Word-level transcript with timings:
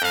Deze 0.00 0.06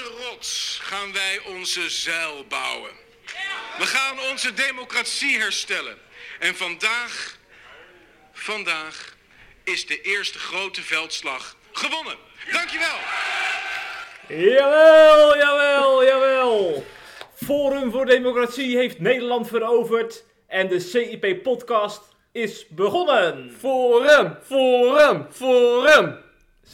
rots 0.00 0.78
gaan 0.82 1.12
wij 1.12 1.38
onze 1.38 1.90
zuil 1.90 2.46
bouwen. 2.46 2.90
We 3.78 3.86
gaan 3.86 4.20
onze 4.20 4.54
democratie 4.54 5.38
herstellen. 5.38 5.98
En 6.38 6.56
vandaag, 6.56 7.38
vandaag 8.32 9.14
is 9.64 9.86
de 9.86 10.00
eerste 10.00 10.38
grote 10.38 10.82
veldslag 10.82 11.56
gewonnen. 11.72 12.30
Dankjewel. 12.50 12.98
Jawel, 14.28 15.36
jawel, 15.36 16.04
jawel. 16.04 16.84
Forum 17.34 17.90
voor 17.90 18.06
Democratie 18.06 18.76
heeft 18.76 18.98
Nederland 18.98 19.48
veroverd 19.48 20.24
en 20.46 20.68
de 20.68 20.80
CIP-podcast 20.80 22.02
is 22.32 22.66
begonnen. 22.68 23.52
Forum, 23.58 24.36
forum, 24.42 25.26
forum. 25.30 26.18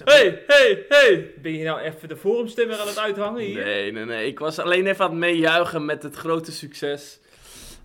Hey, 0.04 0.42
hey, 0.46 0.84
hey. 0.88 1.34
Ben 1.42 1.52
je 1.52 1.64
nou 1.64 1.80
even 1.80 2.08
de 2.08 2.16
forumstemmer 2.16 2.80
aan 2.80 2.86
het 2.86 2.98
uithangen 2.98 3.42
hier? 3.42 3.64
Nee, 3.64 3.92
nee, 3.92 4.04
nee. 4.04 4.26
Ik 4.26 4.38
was 4.38 4.58
alleen 4.58 4.86
even 4.86 5.04
aan 5.04 5.10
het 5.10 5.18
meejuichen 5.18 5.84
met 5.84 6.02
het 6.02 6.16
grote 6.16 6.52
succes. 6.52 7.20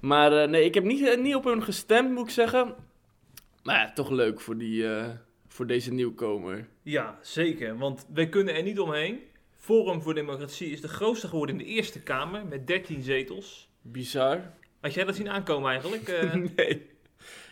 Maar 0.02 0.42
eh, 0.42 0.50
nee, 0.50 0.66
ik 0.66 0.74
heb 0.74 0.84
niet, 0.84 1.08
eh, 1.08 1.18
niet 1.18 1.36
op 1.36 1.44
hun 1.44 1.64
gestemd, 1.64 2.12
moet 2.12 2.28
ik 2.28 2.34
zeggen. 2.34 2.76
Maar 3.64 3.76
ja, 3.76 3.92
toch 3.94 4.10
leuk 4.10 4.42
voor, 4.42 4.58
die, 4.58 4.96
eh, 4.96 5.06
voor 5.54 5.68
deze 5.68 5.94
nieuwkomer. 5.94 6.68
Ja, 6.82 7.20
zeker, 7.22 7.78
want 7.78 8.06
wij 8.14 8.30
kunnen 8.30 8.56
er 8.56 8.64
niet 8.64 8.80
omheen. 8.80 9.20
Forum 9.52 10.02
voor 10.02 10.14
Democratie 10.14 10.72
is 10.72 10.82
de 10.82 10.88
grootste 10.88 11.28
geworden 11.28 11.60
in 11.60 11.66
de 11.66 11.72
Eerste 11.72 12.02
Kamer 12.02 12.46
met 12.46 12.68
13 12.68 13.02
zetels. 13.02 13.70
Bizar. 13.82 14.54
Had 14.82 14.94
jij 14.94 15.04
dat 15.04 15.16
zien 15.16 15.30
aankomen 15.30 15.72
eigenlijk? 15.72 16.08
Eh, 16.08 16.34
Nee. 16.56 16.90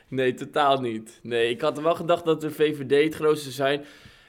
Nee, 0.08 0.34
totaal 0.34 0.80
niet. 0.81 1.20
Nee, 1.23 1.50
ik 1.50 1.62
had 1.62 1.81
wel 1.81 1.95
gedacht 1.95 2.25
dat 2.25 2.42
de 2.42 2.52
VVD 2.52 3.03
het 3.03 3.16
grootste 3.16 3.52
zijn. 3.52 3.86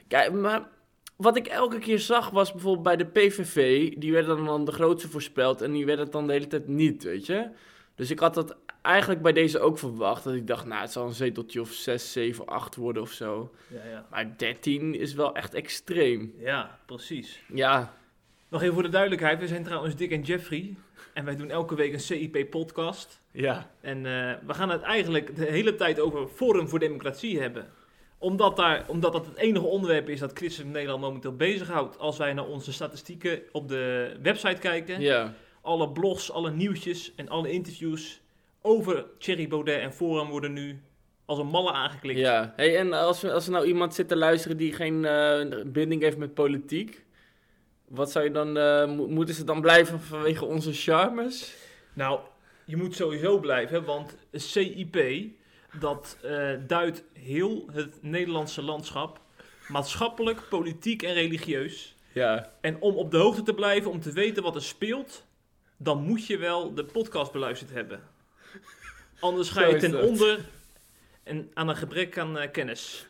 Kijk, 0.08 0.33
maar 0.33 0.68
wat 1.16 1.36
ik 1.36 1.46
elke 1.46 1.78
keer 1.78 1.98
zag 1.98 2.30
was 2.30 2.52
bijvoorbeeld 2.52 2.84
bij 2.84 2.96
de 2.96 3.06
PVV, 3.06 3.91
die 3.96 4.12
werden 4.12 4.44
dan 4.44 4.64
de 4.64 4.72
grootste 4.72 5.08
voorspeld 5.08 5.62
en 5.62 5.72
die 5.72 5.86
werden 5.86 6.05
het 6.05 6.12
dan 6.12 6.27
de 6.27 6.33
hele 6.33 6.46
tijd 6.46 6.68
niet, 6.68 7.02
weet 7.02 7.27
je. 7.27 7.50
Dus 7.94 8.11
ik 8.11 8.18
had 8.18 8.34
dat 8.34 8.56
eigenlijk 8.83 9.22
bij 9.22 9.33
deze 9.33 9.58
ook 9.61 9.78
verwacht. 9.78 10.25
Dat 10.25 10.34
ik 10.34 10.47
dacht, 10.47 10.66
nou, 10.66 10.80
het 10.80 10.92
zal 10.92 11.06
een 11.06 11.12
zeteltje 11.12 11.61
of 11.61 11.70
6, 11.72 12.12
7, 12.12 12.47
8 12.47 12.77
worden 12.77 13.02
of 13.02 13.11
zo. 13.11 13.55
ja, 13.69 13.84
ja. 13.91 14.06
Maar 14.11 14.36
13 14.36 14.94
is 14.94 15.14
wel 15.14 15.34
echt 15.34 15.55
extreem. 15.55 16.34
ja, 16.39 16.78
precies. 16.86 17.42
Ja, 17.55 17.94
Nog 18.48 18.62
even 18.62 18.74
voor 18.74 18.83
de 18.83 18.89
duidelijkheid, 18.89 19.41
we 19.41 19.47
zijn 19.47 19.64
trouwens 19.64 19.97
Dick 19.97 20.11
en 20.11 20.22
Jeffrey. 20.22 20.77
En 21.14 21.24
wij 21.24 21.36
doen 21.36 21.50
elke 21.50 21.74
week 21.74 21.92
een 21.92 22.00
CIP-podcast. 22.00 23.20
ja. 23.30 23.70
En 23.80 23.97
eh, 23.97 24.34
we 24.47 24.55
gaan 24.55 24.70
het 24.70 24.83
eigenlijk 24.83 25.36
de 25.36 25.44
hele 25.44 25.74
tijd 25.74 26.00
over 26.00 26.28
Forum 26.28 26.69
voor 26.69 26.78
Democratie 26.78 27.41
hebben. 27.41 27.69
Omdat, 28.19 28.56
daar, 28.56 28.84
omdat 28.89 29.12
dat 29.12 29.27
het 29.27 29.36
enige 29.36 29.64
onderwerp 29.67 30.08
is 30.08 30.19
dat 30.19 30.33
Christen 30.34 30.70
Nederland 30.70 31.00
momenteel 31.00 31.36
bezighoudt. 31.36 31.98
Als 31.98 32.19
wij 32.19 32.33
naar 32.33 32.46
onze 32.46 32.72
statistieken 32.72 33.42
op 33.52 33.69
de 33.69 34.17
website 34.22 34.61
kijken. 34.61 35.00
Ja, 35.00 35.34
Alle 35.61 35.89
blogs, 35.91 36.30
alle 36.33 36.50
nieuwtjes 36.50 37.12
en 37.17 37.28
alle 37.28 37.50
interviews 37.50 38.21
over 38.62 39.05
Thierry 39.18 39.48
Baudet 39.48 39.80
en 39.80 39.92
Forum 39.92 40.28
worden 40.28 40.52
nu 40.52 40.82
als 41.24 41.38
een 41.38 41.46
malle 41.46 41.72
aangeklikt. 41.72 42.18
ja. 42.18 42.52
Hey, 42.56 42.77
en 42.78 42.92
als, 42.92 43.24
als 43.24 43.46
er 43.46 43.52
nou 43.52 43.66
iemand 43.66 43.94
zit 43.94 44.08
te 44.08 44.16
luisteren 44.16 44.56
die 44.56 44.72
geen 44.72 45.05
eh, 45.05 45.62
binding 45.66 46.02
heeft 46.02 46.16
met 46.16 46.34
politiek, 46.34 47.05
wat 47.88 48.10
zou 48.10 48.24
je 48.24 48.30
dan, 48.30 48.52
mo- 48.96 49.06
moeten 49.08 49.34
ze 49.34 49.44
dan 49.44 49.60
blijven 49.60 50.00
vanwege 50.00 50.44
onze 50.44 50.73
charmes? 50.73 51.55
Nou, 51.92 52.20
je 52.64 52.77
moet 52.77 52.95
sowieso 52.95 53.39
blijven, 53.40 53.84
want 53.84 54.17
CIP, 54.33 54.96
dat 55.80 56.18
eh, 56.23 56.50
duidt 56.67 57.05
heel 57.12 57.68
het 57.73 57.98
Nederlandse 58.02 58.62
landschap, 58.62 59.20
maatschappelijk, 59.68 60.42
politiek 60.48 61.02
en 61.02 61.14
religieus. 61.14 61.96
Ja, 62.12 62.52
En 62.61 62.80
om 62.80 62.94
op 62.96 63.11
de 63.11 63.17
hoogte 63.17 63.42
te 63.42 63.55
blijven, 63.55 63.90
om 63.90 64.00
te 64.00 64.12
weten 64.12 64.42
wat 64.42 64.55
er 64.55 64.62
speelt, 64.62 65.27
dan 65.77 66.02
moet 66.02 66.27
je 66.27 66.39
wel 66.39 66.74
de 66.74 66.84
podcast 66.84 67.33
beluisterd 67.33 67.70
hebben. 67.70 68.00
Anders 69.20 69.48
ga 69.51 69.67
je 69.67 69.77
ten 69.77 70.02
onder 70.02 70.39
en 71.23 71.51
aan 71.55 71.68
een 71.68 71.77
gebrek 71.77 72.18
aan 72.18 72.39
eh, 72.39 72.51
kennis. 72.51 73.07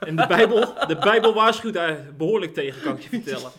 En 0.00 0.16
de 0.16 0.26
Bijbel, 0.26 0.74
de 0.86 0.96
Bijbel 0.96 1.34
waarschuwt 1.34 1.74
daar 1.74 2.04
behoorlijk 2.16 2.54
tegen, 2.54 2.82
kan 2.82 2.96
ik 2.96 3.02
je 3.02 3.08
vertellen. 3.08 3.50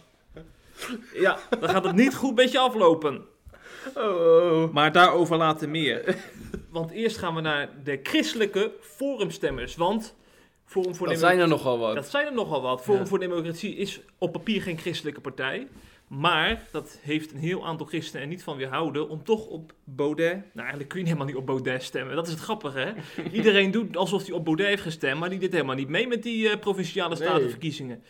Ja, 1.14 1.40
dan 1.60 1.70
gaat 1.70 1.84
het 1.84 1.96
niet 1.96 2.16
goed 2.16 2.36
met 2.36 2.52
je 2.52 2.60
aflopen. 2.60 3.26
oh, 3.96 4.72
Maar 4.74 4.92
daarover 4.92 5.38
later 5.38 5.70
meer. 5.70 6.16
Want 6.70 6.92
eerst 6.92 7.18
gaan 7.18 7.36
we 7.36 7.42
naar 7.42 7.70
de 7.84 8.00
christelijke 8.04 8.72
forumstemmers. 8.82 9.76
Want 9.76 10.16
Forum 10.66 10.96
voor 10.96 11.08
dat 11.08 11.16
Demo- 11.16 11.28
zijn 11.28 11.40
er 11.40 11.48
nogal 11.48 11.80
wat. 11.80 11.96
dat 11.96 12.10
zijn 12.10 12.26
er 12.26 12.34
nogal 12.34 12.62
wat. 12.62 12.82
Forum 12.84 13.02
Ja. 13.02 13.08
voor 13.08 13.20
Democratie 13.20 13.76
is 13.76 14.00
op 14.18 14.32
papier 14.32 14.62
geen 14.62 14.78
christelijke 14.78 15.22
partij. 15.22 15.68
Maar 16.10 16.68
dat 16.72 17.00
heeft 17.02 17.32
een 17.32 17.40
heel 17.40 17.66
aantal 17.66 17.86
christenen 17.86 18.22
er 18.22 18.28
niet 18.28 18.44
van 18.44 18.58
weerhouden 18.58 19.10
om 19.10 19.24
toch 19.24 19.46
op 19.46 19.74
Baudet... 19.84 20.34
Nou, 20.36 20.60
eigenlijk 20.60 20.90
kun 20.90 21.00
je 21.00 21.06
helemaal 21.06 21.28
niet 21.28 21.36
op 21.36 21.46
Baudet 21.46 21.84
stemmen. 21.84 22.16
Dat 22.16 22.26
is 22.28 22.34
het 22.34 22.42
grappige, 22.42 22.80
hè? 22.80 22.92
Iedereen 23.38 23.72
doet 23.72 23.98
alsof 23.98 24.26
hij 24.26 24.32
op 24.36 24.46
Baudet 24.46 24.66
heeft 24.68 24.82
gestemd, 24.82 25.20
maar 25.20 25.30
die 25.30 25.40
deed 25.40 25.52
helemaal 25.52 25.76
niet 25.76 25.88
mee 25.90 26.08
met 26.08 26.24
die 26.24 26.50
eh, 26.50 26.60
provinciale 26.60 27.16
Nee. 27.16 27.28
statenverkiezingen. 27.28 28.04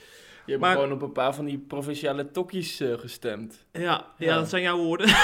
Je 0.45 0.51
hebt 0.51 0.59
maar- 0.61 0.75
gewoon 0.75 0.91
op 0.91 1.01
een 1.01 1.11
paar 1.11 1.35
van 1.35 1.45
die 1.45 1.57
provinciale 1.57 2.31
tokkies 2.31 2.79
eh, 2.79 2.93
gestemd. 2.97 3.65
Ja, 3.71 3.81
ja. 3.81 4.05
Ja. 4.17 4.35
dat 4.35 4.49
zijn 4.49 4.61
jouw 4.61 4.77
woorden. 4.77 5.07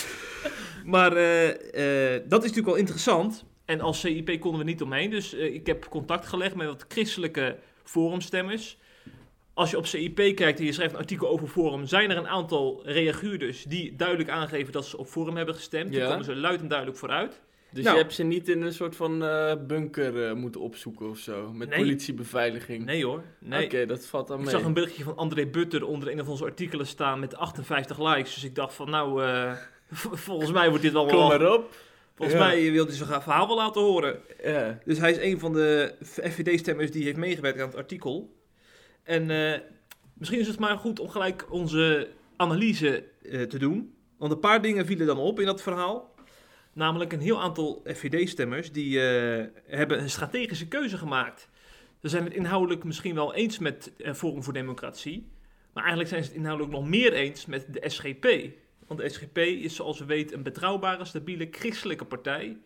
maar 0.84 1.12
eh, 1.16 2.20
dat 2.28 2.42
is 2.42 2.48
natuurlijk 2.48 2.66
wel 2.66 2.74
interessant. 2.76 3.44
En 3.64 3.80
als 3.80 4.00
CIP 4.00 4.40
konden 4.40 4.60
we 4.60 4.66
niet 4.66 4.82
omheen. 4.82 5.10
Dus 5.10 5.32
ik 5.34 5.66
heb 5.66 5.88
contact 5.88 6.26
gelegd 6.26 6.54
met 6.54 6.66
wat 6.66 6.84
christelijke 6.88 7.56
forumstemmers. 7.84 8.78
Als 9.54 9.70
je 9.70 9.76
op 9.76 9.86
CIP 9.86 10.14
kijkt 10.36 10.58
en 10.58 10.64
je 10.64 10.72
schrijft 10.72 10.92
een 10.92 10.98
artikel 11.00 11.28
over 11.28 11.48
Forum, 11.48 11.86
zijn 11.86 12.10
er 12.10 12.16
een 12.16 12.28
aantal 12.28 12.80
reaguurders 12.84 13.62
die 13.64 13.96
duidelijk 13.96 14.28
aangeven 14.30 14.72
dat 14.72 14.86
ze 14.86 14.96
op 14.98 15.06
Forum 15.06 15.36
hebben 15.36 15.54
gestemd. 15.54 15.90
Die 15.90 16.00
Ja. 16.00 16.08
komen 16.08 16.24
ze 16.24 16.36
luid 16.36 16.60
en 16.60 16.68
duidelijk 16.68 16.98
vooruit. 16.98 17.40
Dus 17.70 17.84
Nou. 17.84 17.96
je 17.96 18.02
hebt 18.02 18.14
ze 18.14 18.22
niet 18.22 18.48
in 18.48 18.62
een 18.62 18.72
soort 18.72 18.96
van 18.96 19.24
eh, 19.24 19.52
bunker 19.66 20.26
eh, 20.28 20.34
moeten 20.34 20.60
opzoeken 20.60 21.08
of 21.08 21.18
zo. 21.18 21.52
Met 21.52 21.68
Nee. 21.68 21.78
politiebeveiliging. 21.78 22.84
Nee 22.84 23.04
hoor, 23.04 23.22
nee. 23.38 23.64
Oké, 23.64 23.86
dat 23.86 24.06
valt 24.06 24.28
dan 24.28 24.38
Ik 24.38 24.44
mee. 24.44 24.54
zag 24.54 24.64
een 24.64 24.72
berichtje 24.72 25.02
van 25.04 25.16
André 25.16 25.46
Butter 25.46 25.86
onder 25.86 26.10
een 26.10 26.18
van 26.18 26.28
onze 26.28 26.44
artikelen 26.44 26.86
staan 26.86 27.20
met 27.20 27.36
58 27.36 27.98
likes. 28.14 28.34
Dus 28.34 28.44
ik 28.44 28.54
dacht 28.54 28.74
van 28.74 28.90
nou, 28.90 29.24
eh, 29.24 29.52
volgens 30.26 30.52
mij 30.52 30.68
wordt 30.68 30.82
dit 30.82 30.92
wel... 30.92 31.06
Kom 31.06 31.18
maar 31.28 31.52
op. 31.52 31.74
Volgens 32.14 32.38
Ja. 32.38 32.46
mij 32.46 32.70
wil 32.72 32.86
hij 32.86 32.94
zijn 32.94 33.22
verhaal 33.22 33.46
wel 33.46 33.56
laten 33.56 33.82
horen. 33.82 34.18
Ja. 34.44 34.78
Dus 34.84 34.98
hij 34.98 35.10
is 35.10 35.18
een 35.18 35.38
van 35.38 35.52
de 35.52 35.94
FVD-stemmers 36.02 36.90
die 36.90 37.04
heeft 37.04 37.16
meegewerkt 37.16 37.60
aan 37.60 37.66
het 37.66 37.76
artikel. 37.76 38.40
En 39.02 39.30
eh, 39.30 39.60
misschien 40.14 40.40
is 40.40 40.46
het 40.46 40.58
maar 40.58 40.78
goed 40.78 41.00
om 41.00 41.08
gelijk 41.08 41.52
onze 41.52 42.08
analyse 42.36 43.04
eh, 43.22 43.42
te 43.42 43.58
doen. 43.58 43.94
Want 44.16 44.32
een 44.32 44.40
paar 44.40 44.62
dingen 44.62 44.86
vielen 44.86 45.06
dan 45.06 45.18
op 45.18 45.40
in 45.40 45.46
dat 45.46 45.62
verhaal. 45.62 46.14
Namelijk 46.72 47.12
een 47.12 47.20
heel 47.20 47.40
aantal 47.40 47.82
FVD-stemmers 47.84 48.72
die 48.72 49.00
eh, 49.00 49.46
hebben 49.66 50.00
een 50.00 50.10
strategische 50.10 50.68
keuze 50.68 50.98
gemaakt. 50.98 51.48
Ze 52.00 52.08
zijn 52.08 52.24
het 52.24 52.34
inhoudelijk 52.34 52.84
misschien 52.84 53.14
wel 53.14 53.34
eens 53.34 53.58
met 53.58 53.92
Forum 54.14 54.42
voor 54.42 54.52
Democratie. 54.52 55.30
Maar 55.72 55.82
eigenlijk 55.82 56.12
zijn 56.12 56.22
ze 56.22 56.28
het 56.28 56.38
inhoudelijk 56.38 56.74
nog 56.74 56.88
meer 56.88 57.12
eens 57.12 57.46
met 57.46 57.66
de 57.72 57.88
SGP. 57.88 58.26
Want 58.86 59.00
de 59.00 59.08
SGP 59.08 59.38
is 59.38 59.74
zoals 59.74 59.98
we 59.98 60.04
weten 60.04 60.36
een 60.36 60.42
betrouwbare, 60.42 61.04
stabiele 61.04 61.48
christelijke 61.50 62.04
partij. 62.04 62.58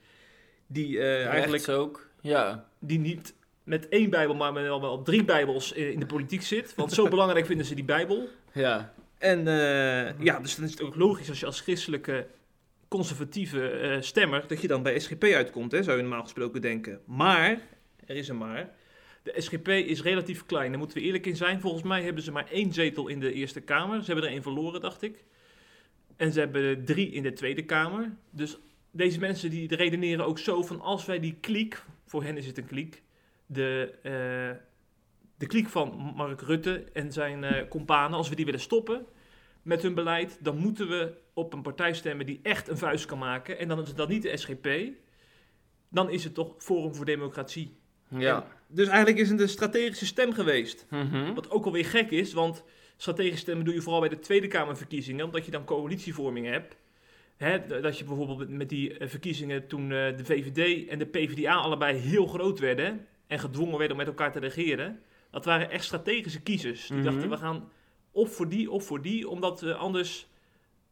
Die 0.66 1.00
eigenlijk 1.03 1.68
ook. 1.68 2.08
Ja. 2.20 2.68
die 2.78 2.98
niet 2.98 3.34
met 3.66 3.89
één 3.89 4.10
Bijbel, 4.10 4.34
maar 4.34 4.53
met 4.53 4.63
wel, 4.63 4.80
wel 4.80 5.03
drie 5.03 5.24
Bijbels 5.24 5.72
in 5.72 6.01
de 6.01 6.07
politiek 6.07 6.42
zit. 6.42 6.74
Want 6.74 6.92
zo 6.92 7.09
belangrijk 7.16 7.47
vinden 7.47 7.66
ze 7.66 7.74
die 7.74 7.84
Bijbel. 7.84 8.28
Ja. 8.53 8.95
En 9.18 9.39
eh, 9.39 10.21
ja, 10.21 10.39
dus 10.41 10.57
dan 10.57 10.65
is 10.65 10.71
het 10.71 10.83
ook 10.83 10.97
logisch 10.97 11.28
als 11.28 11.41
je 11.41 11.47
als 11.47 11.60
christelijke 11.60 12.27
conservatieve 12.89 13.68
eh, 13.68 14.01
stemmer, 14.01 14.45
dat 14.47 14.60
je 14.60 14.68
dan 14.68 14.83
bij 14.83 14.98
SGP 14.98 15.24
uitkomt, 15.24 15.72
hè, 15.72 15.83
zou 15.83 15.97
je 15.97 16.03
normaal 16.03 16.22
gesproken 16.22 16.60
denken. 16.60 17.01
Maar, 17.04 17.60
er 18.07 18.16
is 18.16 18.28
een 18.28 18.39
maar, 18.39 18.71
de 19.22 19.34
SGP 19.36 19.68
is 19.68 20.03
relatief 20.03 20.47
klein, 20.47 20.71
daar 20.71 20.78
moeten 20.78 20.98
we 20.98 21.04
eerlijk 21.04 21.27
in 21.27 21.36
zijn. 21.36 21.60
Volgens 21.60 21.83
mij 21.83 22.03
hebben 22.03 22.22
ze 22.22 22.33
maar 22.33 22.51
één 22.51 22.72
zetel 22.72 23.09
in 23.09 23.21
de 23.21 23.33
Eerste 23.33 23.60
Kamer. 23.60 24.01
Ze 24.01 24.07
hebben 24.07 24.24
er 24.24 24.30
één 24.30 24.42
verloren, 24.42 24.80
dacht 24.80 25.03
ik. 25.03 25.24
En 26.16 26.33
ze 26.33 26.39
hebben 26.39 26.63
er 26.63 26.84
drie 26.84 27.10
in 27.10 27.22
de 27.22 27.33
Tweede 27.33 27.65
Kamer. 27.65 28.13
Dus 28.30 28.59
deze 28.91 29.18
mensen 29.18 29.51
die 29.51 29.77
redeneren 29.77 30.27
ook 30.27 30.39
zo 30.39 30.63
van 30.63 30.80
als 30.80 31.04
wij 31.04 31.21
die 31.21 31.36
kliek, 31.41 31.83
voor 32.04 32.22
hen 32.22 32.36
is 32.36 32.47
het 32.47 32.59
een 32.59 32.66
kliek, 32.66 33.03
de, 33.47 33.95
eh, 34.03 34.63
de 35.39 35.47
kliek 35.47 35.69
van 35.69 36.13
Mark 36.16 36.41
Rutte 36.41 36.84
en 36.93 37.13
zijn 37.13 37.45
eh 37.45 37.69
companen, 37.69 38.16
als 38.16 38.28
we 38.28 38.34
die 38.37 38.45
willen 38.45 38.60
stoppen 38.60 39.07
met 39.63 39.83
hun 39.83 39.95
beleid, 39.95 40.39
dan 40.43 40.57
moeten 40.59 40.89
we 40.89 41.15
op 41.34 41.53
een 41.53 41.63
partij 41.63 41.95
stemmen 41.95 42.27
die 42.27 42.41
echt 42.43 42.69
een 42.69 42.78
vuist 42.78 43.07
kan 43.07 43.19
maken. 43.19 43.59
En 43.59 43.69
dan 43.69 43.81
is 43.83 43.95
dat 43.95 44.09
niet 44.09 44.22
de 44.22 44.37
SGP, 44.37 44.69
dan 45.89 46.10
is 46.10 46.25
het 46.25 46.34
toch 46.34 46.54
Forum 46.59 46.95
voor 46.95 47.04
Democratie. 47.04 47.77
Ja. 48.09 48.47
Dus 48.69 48.87
eigenlijk 48.87 49.19
is 49.19 49.31
het 49.31 49.41
een 49.41 49.49
strategische 49.49 50.07
stem 50.07 50.33
geweest. 50.33 50.87
Mhm. 50.91 51.34
Wat 51.34 51.51
ook 51.51 51.65
alweer 51.65 51.84
gek 51.84 52.10
is, 52.10 52.33
want 52.33 52.65
strategische 52.97 53.39
stemmen 53.39 53.65
doe 53.65 53.75
je 53.75 53.81
vooral 53.83 54.01
bij 54.01 54.09
de 54.09 54.19
Tweede 54.19 54.47
Kamerverkiezingen, 54.47 55.25
omdat 55.25 55.45
je 55.45 55.51
dan 55.51 55.65
coalitievorming 55.65 56.47
hebt. 56.47 56.77
Hè, 57.37 57.66
dat 57.81 57.99
je 57.99 58.04
bijvoorbeeld 58.04 58.49
met- 58.49 58.69
die 58.69 58.99
eh, 58.99 59.09
verkiezingen 59.09 59.66
toen 59.66 59.89
de 59.89 60.25
VVD 60.25 60.89
en 60.89 60.99
de 60.99 61.07
PvdA 61.07 61.54
allebei 61.54 61.99
heel 61.99 62.27
groot 62.27 62.59
werden 62.59 63.07
en 63.27 63.39
gedwongen 63.39 63.73
werden 63.78 63.91
om 63.91 63.97
met 63.97 64.07
elkaar 64.07 64.33
te 64.33 64.39
regeren. 64.39 65.03
Dat 65.31 65.45
waren 65.45 65.71
echt 65.71 65.84
strategische 65.84 66.41
kiezers. 66.41 66.87
Die 66.87 66.97
Mhm. 66.97 67.05
dachten, 67.05 67.31
we 67.31 67.37
gaan 67.37 67.71
of 68.11 68.34
voor 68.34 68.49
die 68.49 68.71
of 68.71 68.84
voor 68.87 69.03
die, 69.03 69.28
omdat 69.28 69.61
we 69.61 69.75
anders 69.75 70.27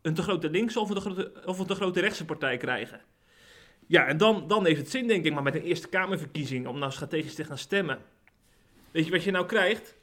een 0.03 0.15
te 0.15 0.23
grote 0.23 0.51
linkse 0.51 0.81
of 0.81 0.89
een 0.89 0.95
te 0.95 1.01
grote, 1.01 1.33
of 1.47 1.59
een 1.59 1.67
te 1.67 1.75
grote 1.75 2.01
rechtse 2.01 2.25
partij 2.25 2.57
krijgen. 2.57 3.01
Ja, 3.87 4.07
en 4.07 4.17
dan, 4.17 4.45
dan 4.49 4.65
heeft 4.67 4.81
het 4.81 4.91
zin, 4.91 5.07
denk 5.07 5.25
ik, 5.25 5.33
maar 5.33 5.43
met 5.43 5.55
een 5.55 5.63
Eerste 5.63 5.89
Kamerverkiezing 5.89 6.67
om 6.67 6.79
nou 6.79 6.93
strategisch 6.93 7.35
te 7.35 7.45
gaan 7.45 7.59
stemmen. 7.59 7.99
Weet 8.91 9.05
je 9.05 9.11
wat 9.11 9.23
je 9.25 9.31
nou 9.31 9.47
krijgt? 9.47 9.97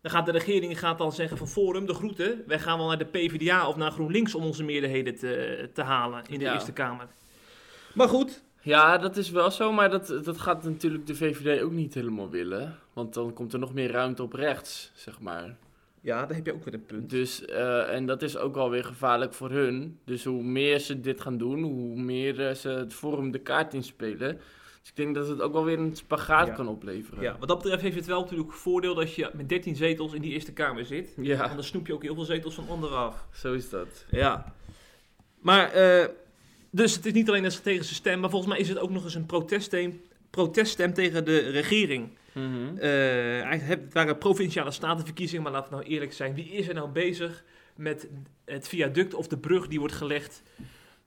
Dan 0.00 0.10
gaat 0.10 0.26
de 0.26 0.32
regering 0.32 0.78
gaat 0.78 0.98
dan 0.98 1.12
zeggen 1.12 1.36
van 1.38 1.48
Forum, 1.48 1.86
de 1.86 1.94
groeten. 1.94 2.42
Wij 2.46 2.58
gaan 2.58 2.78
wel 2.78 2.86
naar 2.86 2.98
de 2.98 3.04
PvdA 3.04 3.68
of 3.68 3.76
naar 3.76 3.90
GroenLinks 3.90 4.34
om 4.34 4.42
onze 4.44 4.64
meerderheden 4.64 5.16
te, 5.16 5.70
te 5.74 5.82
halen 5.82 6.24
in 6.28 6.38
de 6.38 6.44
Ja. 6.44 6.52
Eerste 6.52 6.72
Kamer. 6.72 7.08
Maar 7.94 8.08
goed, 8.08 8.42
Ja, 8.66 8.98
dat 8.98 9.16
is 9.16 9.30
wel 9.30 9.50
zo, 9.50 9.72
maar 9.72 9.90
dat, 9.90 10.20
dat 10.24 10.38
gaat 10.38 10.64
natuurlijk 10.64 11.06
de 11.06 11.14
VVD 11.14 11.62
ook 11.62 11.72
niet 11.72 11.94
helemaal 11.94 12.30
willen. 12.30 12.78
Want 12.92 13.14
dan 13.14 13.32
komt 13.32 13.52
er 13.52 13.58
nog 13.58 13.74
meer 13.74 13.90
ruimte 13.90 14.22
op 14.22 14.32
rechts, 14.32 14.90
zeg 14.94 15.20
maar. 15.20 15.56
ja, 16.00 16.26
daar 16.26 16.36
heb 16.36 16.46
je 16.46 16.52
ook 16.54 16.64
weer 16.64 16.74
een 16.74 16.86
punt. 16.86 17.10
Dus, 17.10 17.44
eh, 17.44 17.94
en 17.94 18.06
dat 18.06 18.22
is 18.22 18.36
ook 18.36 18.54
wel 18.54 18.70
weer 18.70 18.84
gevaarlijk 18.84 19.34
voor 19.34 19.50
hun. 19.50 19.98
Dus 20.04 20.24
hoe 20.24 20.42
meer 20.42 20.78
ze 20.78 21.00
dit 21.00 21.20
gaan 21.20 21.36
doen, 21.38 21.62
hoe 21.62 22.00
meer 22.00 22.48
eh, 22.48 22.54
ze 22.54 22.68
het 22.68 22.94
Forum 22.94 23.30
de 23.30 23.38
kaart 23.38 23.74
inspelen. 23.74 24.36
Dus 24.80 24.88
ik 24.90 24.96
denk 24.96 25.14
dat 25.14 25.28
het 25.28 25.40
ook 25.40 25.52
wel 25.52 25.64
weer 25.64 25.78
een 25.78 25.96
spagaat 25.96 26.46
Ja. 26.46 26.52
kan 26.54 26.68
opleveren. 26.68 27.22
Ja, 27.22 27.36
wat 27.38 27.48
dat 27.48 27.58
betreft 27.62 27.82
heeft 27.82 27.96
het 27.96 28.06
wel 28.06 28.20
natuurlijk 28.20 28.52
voordeel 28.52 28.94
dat 28.94 29.14
je 29.14 29.30
met 29.34 29.48
13 29.48 29.76
zetels 29.76 30.12
in 30.12 30.22
die 30.22 30.32
Eerste 30.32 30.52
Kamer 30.52 30.84
zit. 30.84 31.14
ja, 31.16 31.44
Anders 31.44 31.68
snoep 31.68 31.86
je 31.86 31.92
ook 31.94 32.02
heel 32.02 32.14
veel 32.14 32.24
zetels 32.24 32.54
van 32.54 32.68
anderen 32.68 32.98
af. 32.98 33.26
zo 33.34 33.52
is 33.52 33.70
dat. 33.70 34.04
Ja. 34.10 34.54
Maar, 35.40 35.72
eh, 35.72 36.06
dus 36.76 36.94
het 36.94 37.06
is 37.06 37.12
niet 37.12 37.28
alleen 37.28 37.44
een 37.44 37.50
strategische 37.50 37.94
stem, 37.94 38.20
maar 38.20 38.30
volgens 38.30 38.52
mij 38.52 38.60
is 38.60 38.68
het 38.68 38.78
ook 38.78 38.90
nog 38.90 39.04
eens 39.04 39.14
een 39.14 39.26
proteststem, 39.26 40.00
proteststem 40.30 40.94
tegen 40.94 41.24
de 41.24 41.38
regering. 41.38 42.08
Eigenlijk 42.80 43.62
heb- 43.62 43.84
het 43.84 43.92
waren 43.92 44.18
provinciale 44.18 44.70
statenverkiezingen, 44.70 45.42
maar 45.42 45.52
laten 45.52 45.70
we 45.70 45.76
nou 45.76 45.88
eerlijk 45.88 46.12
zijn. 46.12 46.34
Wie 46.34 46.48
is 46.48 46.68
er 46.68 46.74
nou 46.74 46.88
bezig 46.88 47.44
met 47.76 48.08
het 48.44 48.68
viaduct 48.68 49.14
of 49.14 49.26
de 49.28 49.38
brug 49.38 49.68
die 49.68 49.78
wordt 49.78 49.94
gelegd 49.94 50.42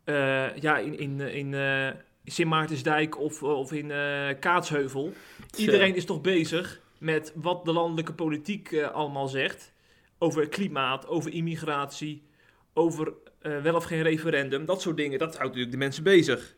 eh, 0.04 0.58
ja, 0.58 0.78
in, 0.78 1.00
in, 1.00 1.20
in 1.20 1.54
eh, 1.54 1.90
Sint 2.26 2.50
Maartensdijk 2.50 3.20
of, 3.20 3.44
of 3.44 3.72
in 3.72 3.92
Kaatsheuvel? 4.40 5.14
Iedereen 5.58 5.96
is 5.96 6.06
toch 6.06 6.22
bezig 6.22 6.82
met 6.98 7.32
wat 7.36 7.66
de 7.66 7.72
landelijke 7.74 8.14
politiek 8.14 8.84
allemaal 8.84 9.28
zegt 9.28 9.74
over 10.18 10.48
klimaat, 10.50 11.08
over 11.08 11.32
immigratie, 11.32 12.24
over 12.74 13.14
eh, 13.40 13.62
wel 13.62 13.76
of 13.76 13.84
geen 13.84 14.02
referendum, 14.02 14.66
dat 14.66 14.82
soort 14.82 14.98
dingen. 14.98 15.20
Dat 15.20 15.30
houdt 15.30 15.44
natuurlijk 15.44 15.72
de 15.72 15.78
mensen 15.78 16.04
bezig. 16.04 16.56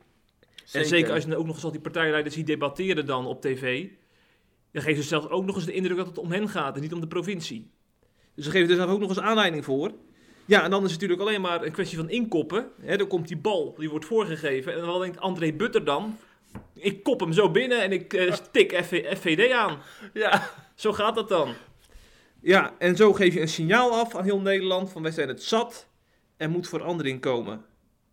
En 0.72 0.86
zeker 0.86 1.14
als 1.14 1.24
je 1.24 1.30
dan 1.30 1.40
ook 1.40 1.46
nog 1.46 1.56
eens 1.56 1.64
al 1.64 1.72
die 1.72 1.82
partijleiders 1.82 2.36
ziet 2.36 2.48
debatteren 2.48 3.06
dan 3.06 3.26
op 3.26 3.42
tv, 3.42 3.88
dan 4.72 4.82
geven 4.82 5.04
ze 5.04 5.08
zelfs 5.08 5.30
ook 5.30 5.46
nog 5.46 5.56
eens 5.56 5.66
de 5.66 5.74
indruk 5.74 5.98
dat 5.98 6.08
het 6.08 6.18
om 6.18 6.32
hen 6.32 6.50
gaat 6.50 6.76
en 6.76 6.82
niet 6.82 6.94
om 6.94 7.00
de 7.00 7.08
provincie. 7.08 7.72
Dus 8.36 8.46
ze 8.46 8.52
geven 8.52 8.70
er 8.70 8.76
zelf 8.76 8.90
ook 8.90 9.00
nog 9.00 9.10
eens 9.10 9.20
aanleiding 9.20 9.66
voor. 9.66 9.92
Ja, 10.46 10.64
en 10.64 10.70
dan 10.70 10.84
is 10.84 10.92
het 10.92 11.02
natuurlijk 11.02 11.30
alleen 11.30 11.42
maar 11.42 11.64
een 11.64 11.72
kwestie 11.72 11.98
van 11.98 12.10
inkoppen. 12.10 12.68
Hè, 12.82 12.98
dan 12.98 13.08
komt 13.08 13.28
die 13.28 13.38
bal, 13.38 13.76
die 13.78 13.90
wordt 13.90 14.06
voorgegeven. 14.06 14.74
En 14.74 14.82
dan 14.86 15.02
denkt 15.02 15.20
André 15.20 15.54
Butter 15.54 15.86
dan, 15.86 16.18
ik 16.74 17.04
kop 17.04 17.20
hem 17.20 17.34
zo 17.34 17.52
binnen 17.52 17.82
en 17.82 17.92
ik 17.92 18.14
eh, 18.14 18.34
tik 18.52 18.84
FV 18.84 19.18
FVD 19.18 19.52
aan. 19.52 19.80
Ja. 20.14 20.50
Zo 20.76 20.94
gaat 20.94 21.16
dat 21.16 21.30
dan. 21.30 21.54
Ja, 22.40 22.74
en 22.78 22.96
zo 22.96 23.14
geef 23.14 23.34
je 23.34 23.42
een 23.42 23.48
signaal 23.48 23.92
af 23.92 24.16
aan 24.16 24.24
heel 24.24 24.40
Nederland 24.40 24.92
van 24.92 25.02
wij 25.02 25.12
zijn 25.12 25.28
het 25.28 25.44
zat. 25.44 25.88
Er 26.42 26.50
moet 26.50 26.68
verandering 26.68 27.20
komen. 27.22 27.66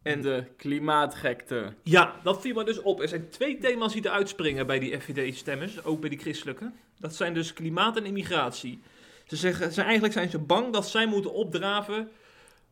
En 0.02 0.20
de 0.20 0.44
klimaatgekte. 0.56 1.72
ja, 1.82 2.14
dat 2.22 2.40
viel 2.40 2.54
me 2.54 2.64
dus 2.64 2.82
op. 2.82 3.00
Er 3.00 3.08
zijn 3.08 3.28
twee 3.28 3.58
thema's 3.58 3.92
die 3.92 4.06
eruit 4.06 4.28
springen 4.28 4.66
bij 4.66 4.78
die 4.78 5.00
FVD-stemmers, 5.00 5.84
ook 5.84 6.00
bij 6.00 6.08
die 6.08 6.18
christelijke. 6.18 6.72
Dat 6.98 7.14
zijn 7.14 7.34
dus 7.34 7.52
klimaat 7.52 7.96
en 7.96 8.06
immigratie. 8.06 8.80
Ze 9.26 9.36
zeggen, 9.36 9.72
ze, 9.72 9.82
eigenlijk 9.82 10.12
zijn 10.12 10.30
ze 10.30 10.38
bang 10.38 10.72
dat 10.72 10.88
zij 10.88 11.06
moeten 11.06 11.32
opdraven 11.32 12.10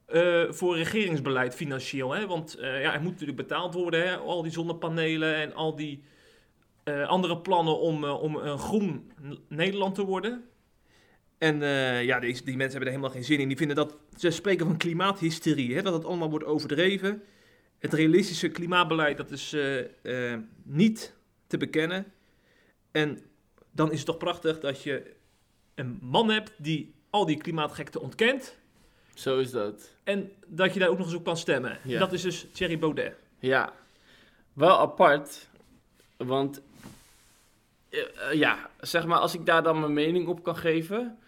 eh, 0.07 0.43
voor 0.49 0.77
regeringsbeleid 0.77 1.55
financieel. 1.55 2.13
Hè? 2.13 2.27
Want 2.27 2.55
eh, 2.55 2.83
ja, 2.83 2.95
er 2.95 3.03
moet 3.03 3.13
natuurlijk 3.13 3.39
betaald 3.39 3.75
worden, 3.75 4.09
hè? 4.09 4.17
al 4.17 4.43
die 4.43 4.53
zonnepanelen 4.53 5.35
en 5.35 5.55
al 5.55 5.77
die 5.77 6.03
eh, 6.85 7.09
andere 7.09 7.39
plannen 7.39 7.79
om, 7.79 8.05
om 8.05 8.37
een 8.37 8.59
groen 8.59 9.13
Nederland 9.49 9.95
te 9.95 10.05
worden. 10.05 10.45
En 11.39 11.63
eh, 11.63 12.05
ja, 12.05 12.21
die, 12.21 12.33
die 12.33 12.57
mensen 12.57 12.59
hebben 12.59 12.81
er 12.81 12.87
helemaal 12.87 13.11
geen 13.11 13.25
zin 13.25 13.41
in. 13.41 13.49
Die 13.49 13.57
vinden 13.57 13.77
dat, 13.77 13.97
ze 14.17 14.31
spreken 14.31 14.67
van 14.67 14.77
klimaathysterie, 14.77 15.75
hè? 15.75 15.83
dat 15.83 15.93
het 15.93 16.05
allemaal 16.05 16.31
wordt 16.31 16.45
overdreven. 16.45 17.23
Het 17.79 17.93
realistische 17.93 18.49
klimaatbeleid, 18.49 19.17
dat 19.17 19.31
is 19.31 19.53
eh, 19.53 20.33
eh, 20.33 20.41
niet 20.63 21.15
te 21.47 21.57
bekennen. 21.57 22.13
En 22.91 23.19
dan 23.71 23.93
is 23.93 23.97
het 23.97 24.07
toch 24.07 24.17
prachtig 24.17 24.61
dat 24.61 24.83
je 24.83 25.15
een 25.75 25.99
man 26.03 26.31
hebt 26.31 26.53
die 26.57 26.95
al 27.11 27.27
die 27.27 27.37
klimaatgekte 27.37 28.01
ontkent. 28.01 28.57
Zo 29.15 29.39
is 29.39 29.51
dat. 29.51 29.95
En 30.05 30.33
dat 30.47 30.75
je 30.75 30.81
daar 30.81 30.89
ook 30.89 30.99
nog 30.99 31.07
eens 31.07 31.17
op 31.17 31.25
kan 31.25 31.37
stemmen. 31.37 31.79
Ja. 31.85 31.99
Dat 31.99 32.13
is 32.13 32.23
dus 32.23 32.47
Thierry 32.53 32.79
Baudet. 32.79 33.15
Ja, 33.39 33.73
wel 34.53 34.79
apart, 34.79 35.49
want 36.17 36.63
ja, 38.33 38.71
zeg 38.81 39.07
maar, 39.07 39.19
als 39.19 39.35
ik 39.35 39.47
daar 39.47 39.63
dan 39.63 39.81
mijn 39.81 39.93
mening 39.93 40.27
op 40.27 40.43
kan 40.43 40.57
geven, 40.57 41.19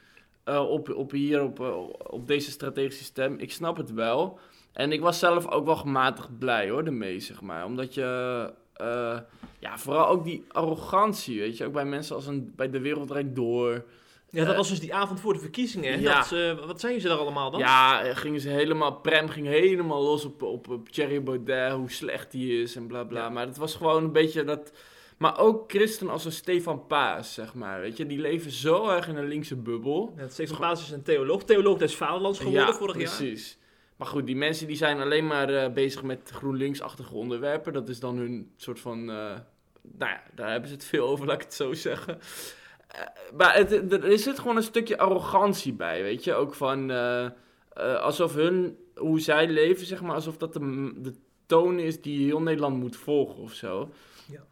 eh, 0.48 0.70
op, 0.70 0.94
op 0.94 1.10
hier, 1.10 1.42
op, 1.42 1.60
eh, 1.60 1.76
op 2.10 2.26
deze 2.26 2.50
strategische 2.50 3.04
stem, 3.04 3.34
ik 3.38 3.52
snap 3.52 3.76
het 3.76 3.92
wel. 3.92 4.38
En 4.72 4.92
ik 4.92 5.00
was 5.00 5.18
zelf 5.18 5.46
ook 5.50 5.64
wel 5.66 5.76
gematigd 5.76 6.38
blij 6.38 6.70
hoor, 6.70 6.84
ermee, 6.84 7.20
zeg 7.20 7.40
maar. 7.40 7.64
Omdat 7.64 7.94
je, 7.94 8.50
eh, 8.74 9.18
ja, 9.58 9.78
vooral 9.78 10.08
ook 10.08 10.24
die 10.24 10.44
arrogantie, 10.48 11.38
weet 11.40 11.56
je, 11.56 11.64
ook 11.66 11.72
bij 11.72 11.84
mensen 11.84 12.14
als 12.16 12.26
een, 12.26 12.52
bij 12.56 12.70
De 12.70 12.80
Wereld 12.80 13.08
Draait 13.08 13.36
Door. 13.36 13.84
Ja, 14.30 14.44
dat 14.44 14.56
was 14.56 14.68
dus 14.68 14.80
die 14.80 14.94
avond 14.94 15.20
voor 15.20 15.32
de 15.32 15.38
verkiezingen. 15.38 15.92
hè? 15.92 15.98
ja. 15.98 16.14
Dat, 16.16 16.26
ze- 16.26 16.58
wat 16.66 16.80
zeiden 16.80 17.02
ze 17.02 17.08
daar 17.08 17.18
allemaal 17.18 17.50
dan? 17.50 17.60
Ja, 17.60 18.14
gingen 18.14 18.40
ze 18.40 18.48
helemaal, 18.48 18.92
Prem 18.92 19.28
ging 19.28 19.46
helemaal 19.46 20.02
los 20.02 20.24
op, 20.24 20.42
op, 20.42 20.68
op 20.68 20.88
Thierry 20.88 21.22
Baudet, 21.22 21.72
hoe 21.72 21.90
slecht 21.90 22.32
hij 22.32 22.42
is 22.42 22.76
en 22.76 22.86
bla 22.86 23.04
bla. 23.04 23.20
Ja. 23.20 23.28
Maar 23.28 23.46
het 23.46 23.56
was 23.56 23.74
gewoon 23.74 24.04
een 24.04 24.12
beetje 24.12 24.44
dat. 24.44 24.72
Maar 25.18 25.38
ook 25.38 25.70
christen 25.70 26.08
als 26.08 26.24
een 26.24 26.32
Stefan 26.32 26.86
Paas, 26.86 27.34
zeg 27.34 27.54
maar. 27.54 27.80
Weet 27.80 27.96
je, 27.96 28.06
die 28.06 28.18
leven 28.18 28.50
zo 28.50 28.88
erg 28.88 29.08
in 29.08 29.16
een 29.16 29.28
linkse 29.28 29.56
bubbel. 29.56 30.14
Ja, 30.16 30.28
Stefan 30.28 30.58
Paas 30.58 30.82
is 30.82 30.90
een 30.90 31.02
theoloog. 31.02 31.44
Theoloog 31.44 31.78
des 31.78 31.96
Vaderlands 31.96 32.38
geworden 32.38 32.74
vorig 32.74 32.96
jaar. 32.96 33.16
precies. 33.16 33.58
Maar 33.96 34.06
goed, 34.06 34.26
die 34.26 34.36
mensen 34.36 34.66
die 34.66 34.76
zijn 34.76 35.00
alleen 35.00 35.26
maar 35.26 35.48
eh, 35.48 35.72
bezig 35.72 36.02
met 36.02 36.30
GroenLinks-achtige 36.34 37.14
onderwerpen. 37.14 37.72
Dat 37.72 37.88
is 37.88 38.00
dan 38.00 38.16
hun 38.16 38.50
soort 38.56 38.80
van. 38.80 38.98
eh, 38.98 39.06
nou 39.82 40.10
ja, 40.10 40.22
daar 40.34 40.50
hebben 40.50 40.68
ze 40.68 40.74
het 40.74 40.84
veel 40.84 41.06
over, 41.08 41.26
laat 41.26 41.36
ik 41.36 41.42
het 41.42 41.54
zo 41.54 41.72
zeggen. 41.72 42.18
Eh, 42.88 43.00
maar 43.36 43.54
het, 43.56 43.92
er 43.92 44.18
zit 44.18 44.38
gewoon 44.38 44.56
een 44.56 44.62
stukje 44.62 44.98
arrogantie 44.98 45.72
bij, 45.72 46.02
weet 46.02 46.24
je. 46.24 46.34
Ook 46.34 46.54
van. 46.54 46.90
alsof 48.00 48.34
hun. 48.34 48.78
Hoe 48.94 49.20
zij 49.20 49.48
leven, 49.48 49.86
zeg 49.86 50.02
maar. 50.02 50.14
Alsof 50.14 50.36
dat 50.36 50.52
de, 50.52 50.92
de 50.96 51.14
toon 51.46 51.78
is 51.78 52.00
die 52.00 52.26
heel 52.26 52.42
Nederland 52.42 52.76
moet 52.76 52.96
volgen 52.96 53.42
of 53.42 53.52
zo. 53.52 53.90
Ja. 54.30 54.44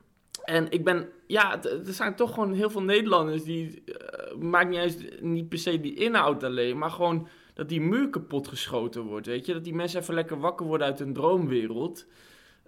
En 0.47 0.71
ik 0.71 0.85
ben. 0.85 1.09
Ja, 1.27 1.63
er 1.63 1.81
zijn 1.85 2.15
toch 2.15 2.35
gewoon 2.35 2.53
heel 2.53 2.71
veel 2.71 2.83
Nederlanders 2.83 3.45
die. 3.45 3.83
eh, 3.85 4.37
maakt 4.37 4.69
niet 4.69 4.79
juist 4.79 5.21
niet 5.21 5.49
per 5.49 5.59
se 5.59 5.81
die 5.81 5.95
inhoud 5.95 6.45
alleen, 6.45 6.79
maar 6.79 6.91
gewoon 6.91 7.29
dat 7.55 7.69
die 7.69 7.81
muur 7.81 8.11
kapot 8.11 8.49
geschoten 8.49 9.03
wordt, 9.03 9.27
weet 9.27 9.47
je? 9.47 9.53
Dat 9.53 9.65
die 9.65 9.75
mensen 9.75 10.01
even 10.01 10.15
lekker 10.15 10.41
wakker 10.41 10.67
worden 10.67 10.87
uit 10.87 10.99
hun 10.99 11.13
droomwereld. 11.13 12.07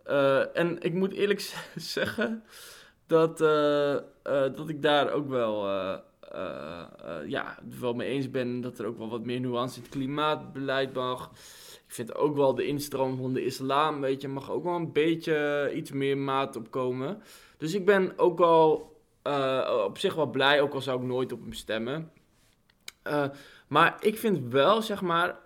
Eh, 0.04 0.56
en 0.56 0.80
ik 0.80 0.94
moet 0.94 1.12
eerlijk 1.12 1.40
zeggen 1.76 2.44
dat, 3.06 3.40
eh, 3.40 3.96
dat 4.54 4.68
ik 4.68 4.82
daar 4.82 5.10
ook 5.12 5.28
wel, 5.28 5.66
ja, 7.26 7.58
wel 7.80 7.94
mee 7.94 8.08
eens 8.08 8.30
ben 8.30 8.60
dat 8.60 8.78
er 8.78 8.86
ook 8.86 8.98
wel 8.98 9.08
wat 9.08 9.24
meer 9.24 9.40
nuance 9.40 9.76
in 9.76 9.82
het 9.82 9.90
klimaatbeleid 9.90 10.94
mag. 10.94 11.30
Ik 11.88 11.94
vind 11.94 12.14
ook 12.14 12.36
wel 12.36 12.54
de 12.54 12.66
instroom 12.66 13.16
van 13.16 13.32
de 13.32 13.44
islam, 13.44 14.00
weet 14.00 14.20
je, 14.20 14.28
mag 14.28 14.50
ook 14.50 14.64
wel 14.64 14.74
een 14.74 14.92
beetje 14.92 15.70
iets 15.74 15.90
meer 15.90 16.18
maat 16.18 16.56
opkomen. 16.56 17.22
Dus 17.56 17.74
ik 17.74 17.84
ben 17.84 18.18
ook 18.18 18.38
wel 18.38 18.96
eh, 19.22 19.82
op 19.84 19.98
zich 19.98 20.14
wel 20.14 20.26
blij, 20.26 20.60
ook 20.60 20.74
al 20.74 20.80
zou 20.80 21.00
ik 21.00 21.06
nooit 21.06 21.32
op 21.32 21.40
hem 21.40 21.52
stemmen. 21.52 22.12
Eh, 23.02 23.28
maar 23.68 23.96
ik 24.00 24.18
vind 24.18 24.52
wel, 24.52 24.82
zeg 24.82 25.02
maar, 25.02 25.40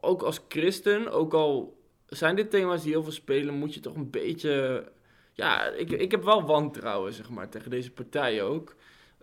ook 0.00 0.22
als 0.22 0.40
christen, 0.48 1.10
ook 1.10 1.34
al 1.34 1.78
zijn 2.06 2.36
dit 2.36 2.50
thema's 2.50 2.82
die 2.82 2.92
heel 2.92 3.02
veel 3.02 3.12
spelen, 3.12 3.54
moet 3.54 3.74
je 3.74 3.80
toch 3.80 3.94
een 3.94 4.10
beetje. 4.10 4.84
Ja, 5.32 5.66
ik, 5.66 5.90
ik 5.90 6.10
heb 6.10 6.24
wel 6.24 6.46
wantrouwen, 6.46 7.12
zeg 7.12 7.30
maar, 7.30 7.48
tegen 7.48 7.70
deze 7.70 7.90
partij 7.90 8.42
ook. 8.42 8.74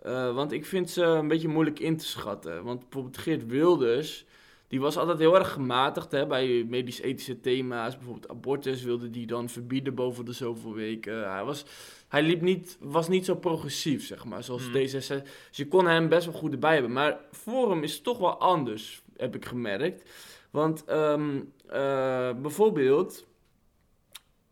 Eh, 0.02 0.34
want 0.34 0.52
ik 0.52 0.66
vind 0.66 0.90
ze 0.90 1.02
een 1.02 1.28
beetje 1.28 1.48
moeilijk 1.48 1.78
in 1.78 1.96
te 1.96 2.06
schatten. 2.06 2.64
Want 2.64 2.80
bijvoorbeeld 2.80 3.18
Geert 3.18 3.46
Wilders, 3.46 4.24
die 4.68 4.80
was 4.80 4.96
altijd 4.96 5.18
heel 5.18 5.34
erg 5.38 5.52
gematigd 5.52 6.10
hè, 6.10 6.26
bij 6.26 6.64
medisch-ethische 6.68 7.40
thema's. 7.40 7.96
Bijvoorbeeld 7.96 8.28
abortus 8.30 8.82
wilde 8.82 9.10
die 9.10 9.26
dan 9.26 9.48
verbieden 9.48 9.94
boven 9.94 10.24
de 10.24 10.32
zoveel 10.32 10.74
weken. 10.74 11.32
Hij, 11.32 11.44
was, 11.44 11.64
hij 12.08 12.22
liep 12.22 12.40
niet, 12.40 12.76
was 12.80 13.08
niet 13.08 13.24
zo 13.24 13.34
progressief, 13.34 14.06
zeg 14.06 14.24
maar, 14.24 14.42
zoals 14.44 14.62
Hmm. 14.62 14.72
D66. 14.74 15.22
Dus 15.48 15.56
je 15.56 15.68
kon 15.68 15.86
hem 15.86 16.08
best 16.08 16.26
wel 16.26 16.34
goed 16.34 16.52
erbij 16.52 16.72
hebben. 16.72 16.92
Maar 16.92 17.18
Forum 17.30 17.82
is 17.82 18.00
toch 18.00 18.18
wel 18.18 18.38
anders, 18.38 19.02
heb 19.16 19.34
ik 19.34 19.44
gemerkt. 19.44 20.10
Want 20.50 20.84
ehm, 20.84 21.40
eh, 21.66 22.32
bijvoorbeeld, 22.32 23.26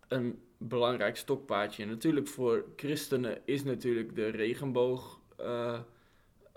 een 0.09 0.39
belangrijk 0.59 1.17
stokpaardje 1.17 1.87
natuurlijk 1.87 2.29
voor 2.29 2.65
christenen 2.77 3.39
is 3.45 3.65
natuurlijk 3.65 4.17
de 4.17 4.29
regenboog. 4.29 5.21
eh, 5.37 5.79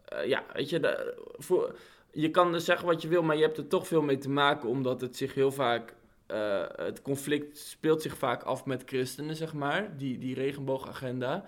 eh, 0.05 0.27
ja, 0.27 0.45
weet 0.53 0.69
je, 0.69 0.79
de, 0.79 1.17
voor, 1.37 1.75
je 2.11 2.31
kan 2.31 2.51
dus 2.51 2.65
zeggen 2.65 2.87
wat 2.87 3.01
je 3.01 3.07
wil, 3.07 3.23
maar 3.23 3.35
je 3.35 3.41
hebt 3.41 3.57
er 3.57 3.67
toch 3.67 3.87
veel 3.87 4.01
mee 4.01 4.17
te 4.17 4.29
maken, 4.29 4.69
omdat 4.69 5.01
het 5.01 5.17
zich 5.17 5.33
heel 5.33 5.51
vaak. 5.51 5.95
eh, 6.27 6.63
het 6.75 7.01
conflict 7.01 7.57
speelt 7.57 8.01
zich 8.01 8.17
vaak 8.17 8.43
af 8.43 8.65
met 8.65 8.83
christenen, 8.85 9.35
zeg 9.35 9.53
maar, 9.53 9.97
die, 9.97 10.17
die 10.17 10.35
regenboogagenda. 10.35 11.43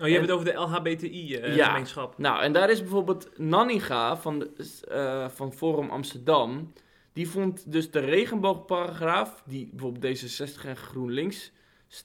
Oh, 0.00 0.06
je 0.06 0.12
hebt 0.12 0.24
het 0.26 0.30
over 0.34 0.44
de 0.44 0.52
Ja. 0.52 0.60
LHBTI-gemeenschap. 0.64 2.18
Nou, 2.18 2.42
en 2.42 2.52
daar 2.52 2.70
is 2.70 2.80
bijvoorbeeld 2.80 3.30
Nanninga 3.38 4.16
van, 4.16 4.38
de, 4.38 4.50
eh, 4.88 5.28
van 5.28 5.52
Forum 5.52 5.90
Amsterdam. 5.90 6.72
Die 7.12 7.28
vond 7.28 7.72
dus 7.72 7.90
de 7.90 7.98
regenboogparagraaf, 7.98 9.42
die 9.46 9.68
bijvoorbeeld 9.72 10.18
D66 10.18 10.64
en 10.64 10.76
GroenLinks 10.76 11.52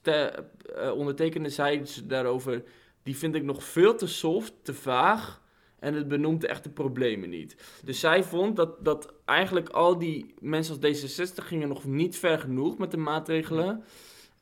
eh, 0.03 0.91
ondertekende, 0.95 1.49
zei 1.49 1.85
ze 1.85 2.07
daarover. 2.07 2.63
Die 3.03 3.17
vind 3.17 3.35
ik 3.35 3.43
nog 3.43 3.63
veel 3.63 3.95
te 3.95 4.07
soft, 4.07 4.53
te 4.61 4.73
vaag. 4.73 5.41
En 5.81 5.93
het 5.93 6.07
benoemt 6.07 6.41
de 6.41 6.47
echte 6.47 6.69
problemen 6.69 7.29
niet. 7.29 7.79
Dus 7.83 7.99
zij 7.99 8.23
vond 8.23 8.55
dat, 8.55 8.85
dat 8.85 9.13
eigenlijk 9.25 9.69
al 9.69 9.97
die 9.97 10.33
mensen 10.39 10.79
als 10.81 11.03
D66 11.03 11.35
gingen 11.35 11.67
nog 11.67 11.85
niet 11.85 12.17
ver 12.17 12.39
genoeg 12.39 12.77
met 12.77 12.91
de 12.91 12.97
maatregelen. 12.97 13.83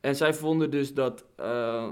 En 0.00 0.16
zij 0.16 0.34
vonden 0.34 0.70
dus 0.70 0.94
dat, 0.94 1.24
eh, 1.36 1.88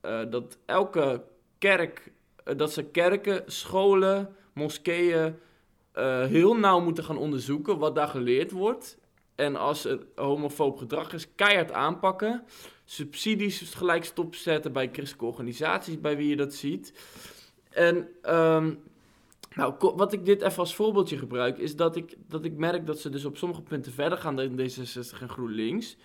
eh, 0.00 0.30
dat 0.30 0.58
elke 0.66 1.24
kerk, 1.58 2.12
eh, 2.44 2.56
dat 2.56 2.72
ze 2.72 2.84
kerken, 2.84 3.42
scholen, 3.46 4.36
moskeeën 4.52 5.34
heel 6.28 6.56
nauw 6.56 6.80
moeten 6.80 7.04
gaan 7.04 7.18
onderzoeken 7.18 7.78
wat 7.78 7.94
daar 7.94 8.08
geleerd 8.08 8.50
wordt. 8.50 8.98
En 9.34 9.56
als 9.56 9.84
er 9.84 10.06
homofoob 10.14 10.78
gedrag 10.78 11.12
is, 11.12 11.34
keihard 11.34 11.72
aanpakken. 11.72 12.44
Subsidies 12.84 13.74
gelijk 13.74 14.04
stopzetten 14.04 14.72
bij 14.72 14.88
christelijke 14.92 15.26
organisaties, 15.26 16.00
bij 16.00 16.16
wie 16.16 16.28
je 16.28 16.36
dat 16.36 16.54
ziet. 16.54 16.92
En 17.74 18.08
ehm, 18.22 18.74
nou, 19.54 19.74
wat 19.78 20.12
ik 20.12 20.24
dit 20.24 20.42
even 20.42 20.58
als 20.58 20.74
voorbeeldje 20.74 21.18
gebruik, 21.18 21.58
is 21.58 21.76
dat 21.76 21.96
ik, 21.96 22.16
dat 22.28 22.44
ik 22.44 22.56
merk 22.56 22.86
dat 22.86 23.00
ze 23.00 23.10
dus 23.10 23.24
op 23.24 23.36
sommige 23.36 23.62
punten 23.62 23.92
verder 23.92 24.18
gaan 24.18 24.36
dan 24.36 24.60
D66 24.60 25.20
en 25.20 25.28
GroenLinks. 25.28 25.96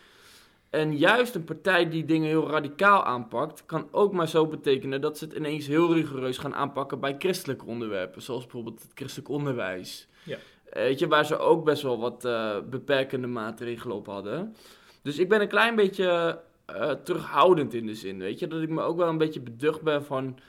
En 0.69 0.97
juist 0.97 1.35
een 1.35 1.43
partij 1.43 1.89
die 1.89 2.05
dingen 2.05 2.27
heel 2.27 2.49
radicaal 2.49 3.03
aanpakt, 3.03 3.65
kan 3.65 3.87
ook 3.91 4.13
maar 4.13 4.27
zo 4.27 4.47
betekenen 4.47 5.01
dat 5.01 5.17
ze 5.17 5.25
het 5.25 5.33
ineens 5.33 5.67
heel 5.67 5.93
rigoureus 5.93 6.37
gaan 6.37 6.55
aanpakken 6.55 6.99
bij 6.99 7.15
christelijke 7.19 7.65
onderwerpen, 7.65 8.21
zoals 8.21 8.43
bijvoorbeeld 8.43 8.81
het 8.81 8.91
christelijk 8.93 9.29
onderwijs. 9.29 10.07
Ja. 10.23 10.37
Weet 10.73 10.99
je, 10.99 11.07
waar 11.07 11.25
ze 11.25 11.37
ook 11.37 11.63
best 11.63 11.81
wel 11.81 11.99
wat 11.99 12.25
eh, 12.25 12.57
beperkende 12.69 13.27
maatregelen 13.27 13.95
op 13.95 14.05
hadden. 14.05 14.55
Dus 15.01 15.17
ik 15.17 15.29
ben 15.29 15.41
een 15.41 15.47
klein 15.47 15.75
beetje 15.75 16.39
eh, 16.65 16.91
terughoudend 16.91 17.73
in 17.73 17.85
de 17.85 17.95
zin, 17.95 18.17
weet 18.17 18.39
je, 18.39 18.47
dat 18.47 18.61
ik 18.61 18.69
me 18.69 18.81
ook 18.81 18.97
wel 18.97 19.07
een 19.07 19.17
beetje 19.17 19.41
beducht 19.41 19.81
ben 19.81 20.05
van 20.05 20.39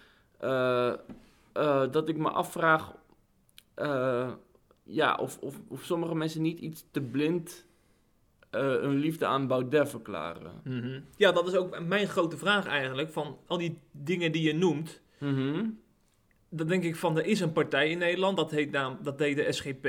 eh, 0.41 0.93
eh, 1.53 1.91
dat 1.91 2.09
ik 2.09 2.17
me 2.17 2.29
afvraag 2.31 2.95
eh, 3.75 4.33
ja, 4.83 5.15
of, 5.15 5.39
of, 5.39 5.61
of 5.69 5.85
sommige 5.85 6.15
mensen 6.15 6.43
niet 6.43 6.59
iets 6.59 6.85
te 6.91 7.01
blind 7.01 7.69
hun 8.51 8.97
liefde 8.97 9.27
aan 9.27 9.47
Baudet 9.47 9.89
verklaren. 9.89 10.61
Mhm. 10.65 11.01
Ja, 11.17 11.33
dat 11.33 11.47
is 11.49 11.55
ook 11.55 11.81
mijn 11.81 12.09
grote 12.09 12.37
vraag 12.37 12.67
eigenlijk. 12.67 13.11
Van 13.11 13.39
al 13.47 13.59
die 13.59 13.79
dingen 13.91 14.33
die 14.33 14.43
je 14.43 14.55
noemt. 14.55 15.01
Mhm. 15.19 15.67
Dan 16.49 16.67
denk 16.67 16.85
ik 16.85 16.97
van, 16.97 17.19
er 17.19 17.27
is 17.27 17.41
een 17.41 17.53
partij 17.53 17.91
in 17.91 17.99
Nederland, 17.99 18.37
dat 18.37 18.51
heet, 18.51 18.71
naam, 18.71 18.99
dat 19.03 19.19
heet 19.19 19.37
de 19.37 19.53
SGP. 19.53 19.87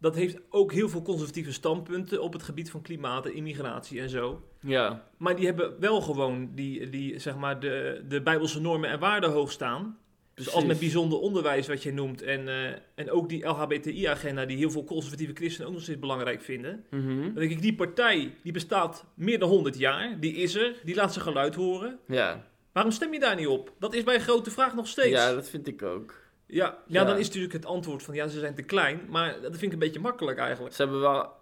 Dat 0.00 0.14
heeft 0.14 0.38
ook 0.50 0.72
heel 0.72 0.88
veel 0.88 1.02
conservatieve 1.02 1.52
standpunten 1.52 2.22
op 2.22 2.32
het 2.32 2.42
gebied 2.42 2.70
van 2.70 2.82
klimaat 2.82 3.26
en 3.26 3.34
immigratie 3.34 4.00
en 4.00 4.08
zo. 4.08 4.42
Ja, 4.60 5.08
Maar 5.16 5.36
die 5.36 5.46
hebben 5.46 5.80
wel 5.80 6.00
gewoon 6.00 6.50
die, 6.54 6.88
die, 6.88 7.18
zeg 7.18 7.36
maar 7.36 7.60
de, 7.60 8.04
de 8.08 8.22
bijbelse 8.22 8.60
normen 8.60 8.90
en 8.90 8.98
waarden 8.98 9.30
hoog 9.30 9.52
staan. 9.52 9.98
Dus 10.34 10.52
als 10.52 10.64
met 10.64 10.78
bijzonder 10.78 11.18
onderwijs, 11.18 11.66
wat 11.66 11.82
je 11.82 11.92
noemt, 11.92 12.22
en, 12.22 12.48
eh, 12.48 12.78
en 12.94 13.10
ook 13.10 13.28
die 13.28 13.44
LHBTI-agenda, 13.44 14.44
die 14.44 14.56
heel 14.56 14.70
veel 14.70 14.84
conservatieve 14.84 15.32
christenen 15.32 15.68
ook 15.68 15.74
nog 15.74 15.82
steeds 15.82 15.98
belangrijk 15.98 16.42
vinden. 16.42 16.84
Mhm. 16.90 17.22
Dan 17.22 17.34
denk 17.34 17.50
ik, 17.50 17.62
die 17.62 17.74
partij, 17.74 18.34
die 18.42 18.52
bestaat 18.52 19.04
meer 19.14 19.38
dan 19.38 19.48
100 19.48 19.78
jaar, 19.78 20.20
die 20.20 20.34
is 20.34 20.54
er, 20.54 20.74
die 20.84 20.94
laat 20.94 21.12
zijn 21.12 21.24
geluid 21.24 21.54
horen. 21.54 21.98
ja. 22.06 22.46
Waarom 22.72 22.96
stem 22.96 23.12
je 23.12 23.20
daar 23.20 23.36
niet 23.36 23.46
op? 23.46 23.72
Dat 23.78 23.94
is 23.94 24.04
mijn 24.04 24.20
grote 24.20 24.50
vraag 24.50 24.74
nog 24.74 24.86
steeds. 24.86 25.08
ja, 25.08 25.32
dat 25.32 25.48
vind 25.48 25.66
ik 25.66 25.82
ook. 25.82 26.14
Ja, 26.50 26.64
ja, 26.66 27.00
Ja. 27.00 27.04
dan 27.04 27.18
is 27.18 27.26
natuurlijk 27.26 27.52
het 27.52 27.66
antwoord 27.66 28.02
van 28.02 28.14
ja, 28.14 28.28
ze 28.28 28.38
zijn 28.38 28.54
te 28.54 28.62
klein. 28.62 29.00
Maar 29.08 29.32
dat 29.40 29.50
vind 29.50 29.62
ik 29.62 29.72
een 29.72 29.78
beetje 29.78 30.00
makkelijk 30.00 30.38
eigenlijk. 30.38 30.74
Ze 30.74 30.82
hebben 30.82 31.00
wel 31.00 31.32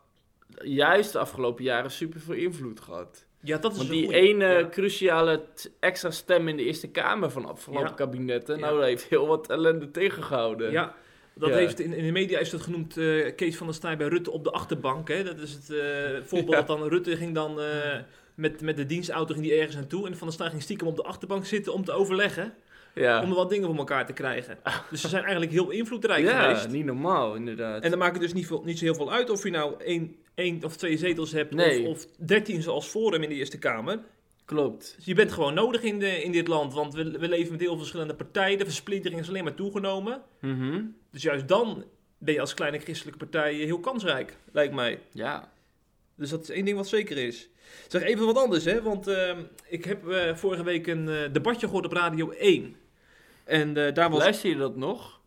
juist 0.62 1.12
de 1.12 1.18
afgelopen 1.18 1.64
jaren 1.64 1.90
super 1.90 2.20
veel 2.20 2.34
invloed 2.34 2.80
gehad. 2.80 3.24
Ja, 3.40 3.58
dat 3.58 3.72
is 3.72 3.76
Want 3.78 3.90
die 3.90 4.04
goeie. 4.04 4.18
ene 4.20 4.44
Ja. 4.46 4.68
cruciale 4.68 5.42
extra 5.80 6.10
stem 6.10 6.48
in 6.48 6.56
de 6.56 6.62
Eerste 6.64 6.88
Kamer 6.88 7.30
van 7.30 7.46
afgelopen 7.46 7.88
Ja. 7.88 7.94
kabinetten, 7.94 8.60
nou, 8.60 8.76
dat 8.76 8.84
heeft 8.84 9.04
heel 9.04 9.26
wat 9.26 9.48
ellende 9.50 9.90
tegengehouden. 9.90 10.70
Ja, 10.70 10.94
dat 11.34 11.50
heeft 11.50 11.80
in, 11.80 11.92
in 11.92 12.04
de 12.04 12.12
media 12.12 12.38
is 12.38 12.50
dat 12.50 12.60
genoemd 12.62 12.96
eh, 12.96 13.34
Kees 13.36 13.56
van 13.56 13.66
der 13.66 13.76
Staaij 13.76 13.96
bij 13.96 14.08
Rutte 14.08 14.30
op 14.30 14.44
de 14.44 14.50
achterbank. 14.50 15.08
Hè? 15.08 15.24
Dat 15.24 15.38
is 15.38 15.52
het 15.52 15.70
eh, 15.70 16.22
voorbeeld 16.24 16.66
dan 16.66 16.88
Rutte 16.88 17.16
ging 17.16 17.34
dan 17.34 17.60
eh, 17.60 17.98
met, 18.34 18.60
met 18.60 18.76
de 18.76 18.86
dienstauto 18.86 19.32
ging 19.34 19.46
die 19.46 19.54
ergens 19.54 19.74
naartoe. 19.76 20.06
En 20.06 20.16
Van 20.16 20.26
der 20.26 20.32
Staaij 20.36 20.50
ging 20.50 20.62
stiekem 20.62 20.86
op 20.86 20.96
de 20.96 21.02
achterbank 21.02 21.44
zitten 21.46 21.72
om 21.72 21.84
te 21.84 21.92
overleggen. 21.92 22.54
Ja. 23.00 23.22
Om 23.22 23.28
er 23.30 23.34
wat 23.36 23.50
dingen 23.50 23.66
voor 23.68 23.76
elkaar 23.76 24.06
te 24.06 24.12
krijgen. 24.12 24.58
Dus 24.90 25.00
ze 25.00 25.08
zijn 25.08 25.22
eigenlijk 25.22 25.52
heel 25.52 25.70
invloedrijk 25.70 26.24
Ja, 26.24 26.42
geweest. 26.42 26.68
niet 26.68 26.84
normaal, 26.84 27.34
inderdaad. 27.34 27.82
En 27.82 27.90
dan 27.90 27.98
maakt 27.98 28.12
het 28.12 28.22
dus 28.22 28.32
niet, 28.32 28.46
veel, 28.46 28.62
niet 28.64 28.78
zo 28.78 28.84
heel 28.84 28.94
veel 28.94 29.12
uit 29.12 29.30
of 29.30 29.42
je 29.44 29.50
nou 29.50 29.74
één, 29.82 30.16
één 30.34 30.64
of 30.64 30.76
twee 30.76 30.96
zetels 30.96 31.32
hebt 31.32 31.54
Nee. 31.54 31.88
of, 31.88 31.96
of 31.96 32.06
dertien 32.18 32.62
zoals 32.62 32.86
Forum 32.88 33.22
in 33.22 33.28
de 33.28 33.34
Eerste 33.34 33.58
Kamer. 33.58 34.00
Klopt. 34.44 34.92
Dus 34.96 35.04
je 35.04 35.14
bent 35.14 35.32
gewoon 35.32 35.54
nodig 35.54 35.82
in, 35.82 35.98
de, 35.98 36.22
in 36.22 36.32
dit 36.32 36.48
land, 36.48 36.74
want 36.74 36.94
we, 36.94 37.10
we 37.10 37.28
leven 37.28 37.50
met 37.50 37.60
heel 37.60 37.68
veel 37.68 37.78
verschillende 37.78 38.14
partijen. 38.14 38.58
De 38.58 38.64
versplintering 38.64 39.20
is 39.20 39.28
alleen 39.28 39.44
maar 39.44 39.54
toegenomen. 39.54 40.22
Mhm. 40.40 40.82
Dus 41.10 41.22
juist 41.22 41.48
dan 41.48 41.84
ben 42.18 42.34
je 42.34 42.40
als 42.40 42.54
kleine 42.54 42.78
christelijke 42.78 43.18
partij 43.18 43.54
heel 43.54 43.80
kansrijk, 43.80 44.36
lijkt 44.52 44.74
mij. 44.74 44.98
Ja. 45.12 45.52
Dus 46.14 46.30
dat 46.30 46.42
is 46.42 46.50
één 46.50 46.64
ding 46.64 46.76
wat 46.76 46.88
zeker 46.88 47.16
is. 47.18 47.48
Zeg 47.88 48.02
even 48.02 48.26
wat 48.26 48.36
anders, 48.36 48.64
hè? 48.64 48.82
Want 48.82 49.06
ehm, 49.06 49.40
ik 49.68 49.84
heb 49.84 50.08
eh, 50.08 50.34
vorige 50.34 50.64
week 50.64 50.86
een 50.86 51.08
eh, 51.08 51.32
debatje 51.32 51.66
gehoord 51.66 51.84
op 51.84 51.92
Radio 51.92 52.30
1. 52.30 52.76
En 53.46 53.86
eh, 53.86 53.94
daar 53.94 54.10
was... 54.10 54.18
Luister 54.18 54.50
je 54.50 54.56
dat 54.56 54.76
nog? 54.76 55.20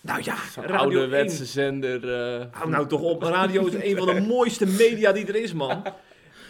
Nou 0.00 0.22
ja, 0.22 0.36
ouderwetse 0.66 1.38
1. 1.38 1.46
zender. 1.46 2.14
eh, 2.40 2.46
Hou 2.50 2.70
nou 2.70 2.88
toch 2.88 3.00
op, 3.00 3.22
radio 3.22 3.66
is 3.66 3.74
een 3.74 3.96
van 3.96 4.14
de 4.14 4.20
mooiste 4.20 4.66
media 4.66 5.12
die 5.12 5.26
er 5.26 5.36
is, 5.36 5.52
man. 5.52 5.82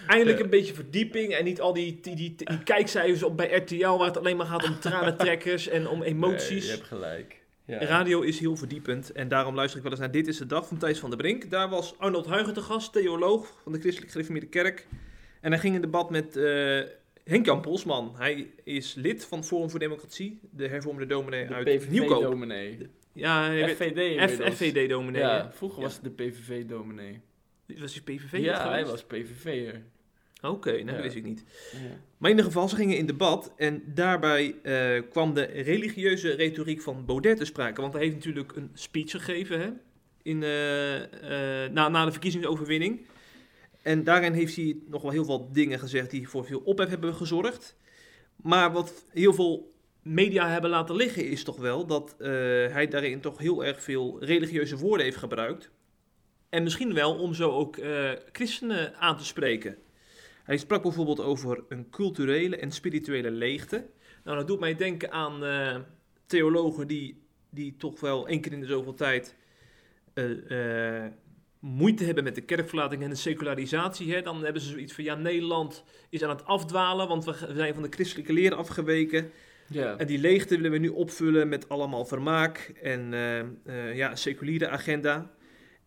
Eindelijk 0.06 0.38
een 0.40 0.50
beetje 0.50 0.75
verdieping 0.75 1.34
en 1.34 1.44
niet 1.44 1.61
al 1.61 1.73
die, 1.73 2.00
die, 2.02 2.16
die, 2.16 2.34
die 2.37 2.62
kijkcijfers 2.62 3.23
op 3.23 3.37
bij 3.37 3.54
RTL 3.54 3.96
waar 3.96 4.06
het 4.06 4.16
alleen 4.16 4.37
maar 4.37 4.46
gaat 4.46 4.64
om 4.64 4.80
tranentrekkers 4.80 5.68
en 5.68 5.88
om 5.88 5.99
nee, 5.99 6.08
emoties. 6.08 6.64
je 6.64 6.70
hebt 6.70 6.87
gelijk. 6.87 7.42
Ja. 7.64 7.78
Radio 7.78 8.20
is 8.20 8.38
heel 8.38 8.56
verdiepend 8.56 9.12
en 9.12 9.28
daarom 9.28 9.54
luister 9.54 9.76
ik 9.76 9.82
wel 9.82 9.92
eens 9.92 10.00
naar 10.00 10.11
Dit 10.11 10.28
is 10.28 10.38
de 10.38 10.46
Dag 10.46 10.66
van 10.66 10.78
Thijs 10.78 10.99
van 10.99 11.11
der 11.11 11.18
Brink. 11.18 11.50
Daar 11.50 11.68
was 11.68 11.94
Arnold 11.99 12.26
Huigen 12.26 12.54
te 12.54 12.61
gast, 12.61 12.92
theoloog 12.92 13.52
van 13.62 13.73
de 13.73 13.80
Christelijk 13.80 14.12
Gereformeerde 14.12 14.49
Kerk. 14.49 14.87
En 15.40 15.50
hij 15.50 15.61
ging 15.61 15.75
in 15.75 15.80
debat 15.80 16.11
met 16.11 16.37
eh 16.37 16.80
Henk-Jan 17.25 17.61
Polsman. 17.61 18.14
Hij 18.16 18.50
is 18.64 18.95
lid 18.95 19.25
van 19.25 19.45
Forum 19.45 19.71
voor 19.71 19.78
Democratie, 19.78 20.40
de 20.50 20.69
hervormde 20.69 21.07
dominee 21.07 21.47
De 21.47 21.54
uit 21.54 21.90
Nieuwkoop. 21.90 22.19
PVV-dominee. 22.19 22.78
Ja, 23.12 23.45
hij 23.47 23.57
werd 23.57 23.76
FVD. 23.76 25.14
Ja, 25.14 25.50
vroeger 25.52 25.78
Ja. 25.81 25.85
was 25.85 25.95
het 25.95 26.04
de 26.04 26.11
PVV-dominee. 26.11 27.21
Was 27.78 27.93
hij 27.95 28.02
PVV? 28.16 28.38
Ja, 28.38 28.69
hij 28.71 28.87
was 28.87 29.04
PVV'er. 29.04 29.83
Oké, 30.43 30.71
nou, 30.73 30.85
dat 30.85 30.95
Ja. 30.97 31.02
wist 31.02 31.16
ik 31.16 31.25
niet. 31.25 31.45
Ja. 31.73 31.78
Maar 32.19 32.31
in 32.31 32.37
ieder 32.37 32.52
geval, 32.52 32.69
ze 32.69 32.76
gingen 32.76 32.97
in 32.97 33.07
debat 33.07 33.52
en 33.57 33.83
daarbij 33.87 34.54
eh, 34.62 35.02
kwam 35.11 35.35
de 35.35 35.43
religieuze 35.43 36.31
retoriek 36.35 36.81
van 36.83 37.04
Baudet 37.04 37.37
te 37.37 37.45
sprake. 37.45 37.81
Want 37.81 37.93
hij 37.93 38.02
heeft 38.02 38.14
natuurlijk 38.14 38.57
een 38.57 38.71
speech 38.75 39.11
gegeven 39.11 39.61
hè, 39.61 39.71
in, 40.23 40.43
eh, 40.43 41.64
eh, 41.64 41.71
na, 41.73 41.88
na 41.88 42.04
de 42.04 42.11
verkiezingsoverwinning. 42.12 43.07
En 43.85 44.05
daarin 44.05 44.33
heeft 44.33 44.57
hij 44.57 44.76
nog 44.87 45.03
wel 45.03 45.11
heel 45.11 45.25
veel 45.25 45.49
dingen 45.53 45.79
gezegd 45.79 46.11
die 46.11 46.29
voor 46.29 46.45
veel 46.45 46.61
ophef 46.61 46.88
hebben 46.88 47.14
gezorgd. 47.14 47.76
Maar 48.37 48.73
wat 48.73 49.05
heel 49.11 49.35
veel 49.35 49.75
media 50.03 50.49
hebben 50.49 50.71
laten 50.71 50.97
liggen 50.97 51.29
is 51.29 51.45
toch 51.45 51.57
wel 51.57 51.87
dat 51.87 52.14
eh, 52.19 52.29
hij 52.73 52.88
daarin 52.88 53.21
toch 53.21 53.38
heel 53.38 53.64
erg 53.64 53.83
veel 53.83 54.25
religieuze 54.25 54.76
woorden 54.76 55.05
heeft 55.05 55.17
gebruikt. 55.17 55.71
En 56.49 56.62
misschien 56.62 56.95
wel 56.95 57.14
om 57.14 57.35
zo 57.35 57.50
ook 57.50 57.76
eh, 57.76 58.11
christenen 58.33 58.97
aan 58.97 59.17
te 59.17 59.25
spreken. 59.25 59.76
Hij 60.45 60.57
sprak 60.57 60.83
bijvoorbeeld 60.83 61.21
over 61.21 61.64
een 61.69 61.91
culturele 61.91 62.57
en 62.57 62.71
spirituele 62.71 63.31
leegte. 63.31 63.87
Nou, 64.25 64.37
dat 64.37 64.47
doet 64.47 64.61
mij 64.61 64.75
denken 64.75 65.12
aan 65.12 65.45
eh, 65.45 65.76
theologen 66.26 66.87
die, 66.87 67.23
die 67.50 67.76
toch 67.76 68.00
wel 68.00 68.29
één 68.29 68.41
keer 68.41 68.53
in 68.53 68.61
de 68.61 68.67
zoveel 68.67 68.95
tijd 68.95 69.37
moeite 71.64 72.04
hebben 72.04 72.25
met 72.25 72.35
de 72.35 72.40
kerkverlating 72.40 73.02
en 73.02 73.11
de 73.11 73.16
secularisatie, 73.16 74.12
hè, 74.12 74.23
dan 74.23 74.44
hebben 74.44 74.62
ze 74.62 74.68
zoiets 74.68 74.92
van, 74.92 75.04
ja, 75.04 75.14
Nederland 75.14 75.85
is 76.11 76.23
aan 76.23 76.30
het 76.30 76.44
afdwalen, 76.44 77.09
want 77.09 77.25
we 77.25 77.35
zijn 77.54 77.75
van 77.75 77.83
de 77.83 77.88
christelijke 77.90 78.33
leer 78.33 78.54
afgeweken. 78.54 79.30
Ja. 79.68 79.97
En 79.97 80.06
die 80.06 80.18
leegte 80.18 80.56
willen 80.56 80.71
we 80.71 80.78
nu 80.78 80.88
opvullen 80.88 81.49
met 81.49 81.68
allemaal 81.68 82.04
vermaak 82.04 82.73
en 82.83 83.14
eh, 83.64 83.97
ja, 83.97 84.14
seculiere 84.14 84.68
agenda. 84.68 85.30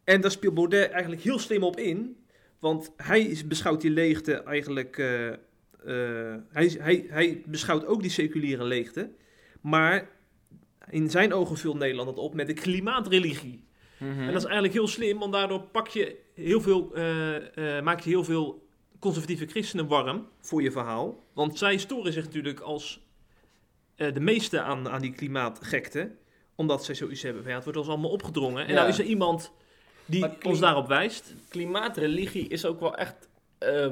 En 0.04 0.22
daar 0.22 0.32
speelt 0.32 0.54
Baudet 0.54 0.90
eigenlijk 0.90 1.22
heel 1.22 1.40
slim 1.40 1.64
op 1.64 1.78
in, 1.80 2.18
want 2.60 2.94
hij 2.96 3.38
beschouwt 3.46 3.82
die 3.82 3.92
leegte 3.92 4.34
eigenlijk, 4.34 4.98
eh, 4.98 5.36
hij, 6.52 6.78
hij, 6.80 7.06
hij 7.10 7.42
beschouwt 7.46 7.86
ook 7.86 8.02
die 8.02 8.12
seculiere 8.12 8.64
leegte, 8.64 9.12
maar 9.62 10.10
in 10.90 11.10
zijn 11.10 11.34
ogen 11.34 11.58
vult 11.58 11.78
Nederland 11.78 12.10
het 12.10 12.18
op 12.18 12.34
met 12.34 12.48
de 12.48 12.54
klimaatreligie. 12.54 13.67
Mhm. 13.98 14.20
En 14.20 14.26
dat 14.26 14.36
is 14.36 14.44
eigenlijk 14.44 14.74
heel 14.74 14.88
slim, 14.88 15.20
want 15.20 15.34
daardoor 15.34 15.62
pak 15.62 15.88
je 15.88 16.16
heel 16.34 16.62
veel, 16.62 16.92
eh, 16.96 17.78
eh, 17.78 17.84
maak 17.84 18.00
je 18.00 18.10
heel 18.10 18.24
veel 18.24 18.68
conservatieve 19.00 19.46
christenen 19.46 19.88
warm 19.88 20.28
voor 20.42 20.62
je 20.62 20.72
verhaal. 20.72 21.24
Want 21.34 21.58
zij 21.58 21.78
storen 21.78 22.14
zich 22.14 22.24
natuurlijk 22.24 22.60
als 22.60 23.06
eh, 23.96 24.14
de 24.14 24.20
meeste 24.20 24.62
aan, 24.62 24.90
aan 24.90 25.02
die 25.02 25.14
klimaatgekte, 25.14 26.12
omdat 26.56 26.86
zij 26.86 26.96
zoiets 26.96 27.22
hebben 27.22 27.42
van 27.42 27.52
ja, 27.52 27.56
het 27.58 27.66
wordt 27.66 27.80
ons 27.80 27.90
allemaal 27.90 28.10
opgedrongen. 28.12 28.62
En 28.64 28.68
Ja. 28.70 28.74
nou 28.74 28.88
is 28.90 29.00
er 29.00 29.06
iemand 29.06 29.52
die 30.06 30.26
ons 30.44 30.60
daarop 30.60 30.88
wijst. 30.88 31.34
Klimaatreligie 31.50 32.48
is 32.48 32.66
ook 32.66 32.80
wel 32.80 32.96
echt. 32.96 33.30
eh, 33.58 33.86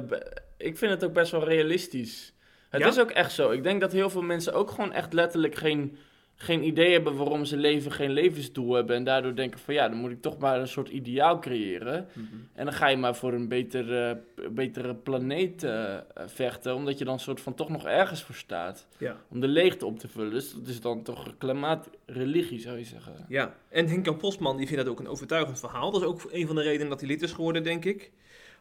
ik 0.56 0.78
vind 0.78 0.90
het 0.90 1.04
ook 1.04 1.12
best 1.12 1.30
wel 1.30 1.44
realistisch. 1.44 2.32
Het 2.68 2.80
Ja? 2.80 2.86
is 2.88 2.98
ook 3.00 3.10
echt 3.10 3.32
zo. 3.32 3.50
Ik 3.50 3.62
denk 3.62 3.80
dat 3.80 3.92
heel 3.92 4.10
veel 4.10 4.22
mensen 4.22 4.54
ook 4.54 4.70
gewoon 4.70 4.92
echt 4.92 5.12
letterlijk 5.12 5.54
geen, 5.54 5.96
geen 6.36 6.66
idee 6.66 6.92
hebben 6.92 7.16
waarom 7.16 7.44
ze 7.44 7.56
leven 7.56 7.92
geen 7.92 8.10
levensdoel 8.10 8.74
hebben. 8.74 8.96
En 8.96 9.04
daardoor 9.04 9.34
denken 9.34 9.60
van 9.60 9.74
ja, 9.74 9.88
dan 9.88 9.98
moet 9.98 10.10
ik 10.10 10.22
toch 10.22 10.38
maar 10.38 10.60
een 10.60 10.68
soort 10.68 10.88
ideaal 10.88 11.38
creëren. 11.38 12.08
En 12.52 12.64
dan 12.64 12.74
ga 12.74 12.86
je 12.88 12.96
maar 12.96 13.16
voor 13.16 13.32
een 13.32 13.48
betere, 13.48 14.20
betere 14.50 14.94
planeet 14.94 15.62
eh, 15.62 15.96
vechten. 16.26 16.74
Omdat 16.74 16.98
je 16.98 17.04
dan 17.04 17.20
soort 17.20 17.40
van 17.40 17.54
toch 17.54 17.68
nog 17.68 17.86
ergens 17.86 18.22
voor 18.22 18.34
staat. 18.34 18.86
Ja. 18.98 19.16
Om 19.28 19.40
de 19.40 19.48
leegte 19.48 19.86
op 19.86 19.98
te 19.98 20.08
vullen. 20.08 20.30
Dus 20.30 20.52
dat 20.52 20.66
is 20.66 20.80
dan 20.80 21.02
toch 21.02 21.34
klimaatreligie 21.38 22.60
zou 22.60 22.78
je 22.78 22.84
zeggen. 22.84 23.24
Ja, 23.28 23.54
en 23.68 23.88
Henk-Jan 23.88 24.16
Postman 24.16 24.56
die 24.56 24.66
vindt 24.66 24.82
dat 24.82 24.92
ook 24.92 25.00
een 25.00 25.08
overtuigend 25.08 25.58
verhaal. 25.58 25.90
Dat 25.90 26.00
is 26.00 26.06
ook 26.06 26.28
een 26.30 26.46
van 26.46 26.56
de 26.56 26.62
redenen 26.62 26.88
dat 26.88 27.00
hij 27.00 27.08
lid 27.08 27.22
is 27.22 27.32
geworden, 27.32 27.62
denk 27.62 27.84
ik. 27.84 28.10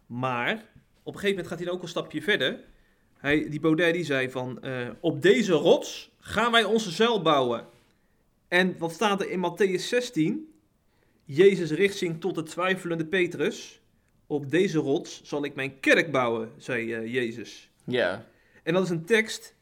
Maar 0.05 0.51
op 1.03 1.13
een 1.13 1.19
gegeven 1.19 1.29
moment 1.29 1.47
gaat 1.47 1.57
hij 1.57 1.67
dan 1.67 1.75
ook 1.75 1.81
een 1.81 1.87
stapje 1.87 2.21
verder. 2.21 2.59
Hij, 3.25 3.49
die 3.49 3.59
Baudet 3.59 3.93
die 3.93 4.03
zei 4.03 4.29
van, 4.29 4.61
eh, 4.61 4.89
op 4.99 5.21
deze 5.21 5.53
rots 5.53 6.11
gaan 6.19 6.51
wij 6.51 6.63
onze 6.63 6.91
zuil 6.91 7.21
bouwen. 7.21 7.65
En 8.47 8.75
wat 8.77 8.91
staat 8.91 9.21
er 9.21 9.29
in 9.29 9.39
Matthäus 9.39 9.81
16? 9.81 10.53
Jezus 11.23 11.71
richt 11.71 11.97
zich 11.97 12.17
tot 12.19 12.35
de 12.35 12.43
twijfelende 12.43 13.05
Petrus. 13.05 13.81
Op 14.27 14.51
deze 14.51 14.77
rots 14.77 15.23
zal 15.23 15.43
ik 15.45 15.55
mijn 15.55 15.79
kerk 15.79 16.11
bouwen, 16.11 16.51
zei 16.57 16.93
eh, 16.93 17.13
Jezus. 17.13 17.69
Ja. 17.85 18.25
En 18.63 18.73
dat 18.73 18.83
is 18.83 18.89
een 18.89 19.05
tekst 19.05 19.55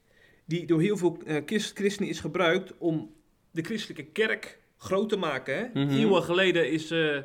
die 0.46 0.66
door 0.66 0.82
heel 0.82 0.98
veel 0.98 1.18
eh, 1.26 1.42
christ- 1.46 1.78
christenen 1.78 2.10
is 2.10 2.20
gebruikt 2.20 2.74
om 2.78 3.14
de 3.52 3.62
christelijke 3.62 4.04
kerk 4.04 4.60
groot 4.78 5.10
te 5.10 5.18
maken. 5.18 5.58
Hè? 5.58 5.84
Mhm. 5.84 5.94
Eeuwen 5.94 6.24
geleden 6.24 6.72
is, 6.72 6.92
eh, 6.92 7.18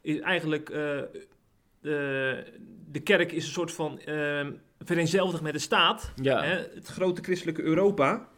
is 0.00 0.20
eigenlijk 0.20 0.70
eh, 0.70 0.98
eh, 1.82 2.38
de 2.92 3.00
kerk 3.00 3.32
is 3.32 3.44
een 3.44 3.52
soort 3.52 3.72
van 3.72 3.98
eh, 3.98 4.46
vereenzelvigd 4.78 5.42
met 5.42 5.52
de 5.52 5.58
staat. 5.58 6.12
Ja. 6.22 6.42
Hè? 6.42 6.56
Het 6.74 6.86
grote 6.86 7.22
christelijke 7.22 7.62
Europa. 7.62 8.28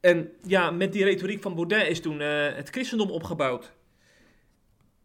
En 0.00 0.30
ja, 0.42 0.70
met 0.70 0.92
die 0.92 1.04
retoriek 1.04 1.42
van 1.42 1.54
Baudet 1.54 1.88
is 1.88 2.00
toen 2.00 2.20
eh, 2.20 2.54
het 2.54 2.68
christendom 2.68 3.10
opgebouwd. 3.10 3.72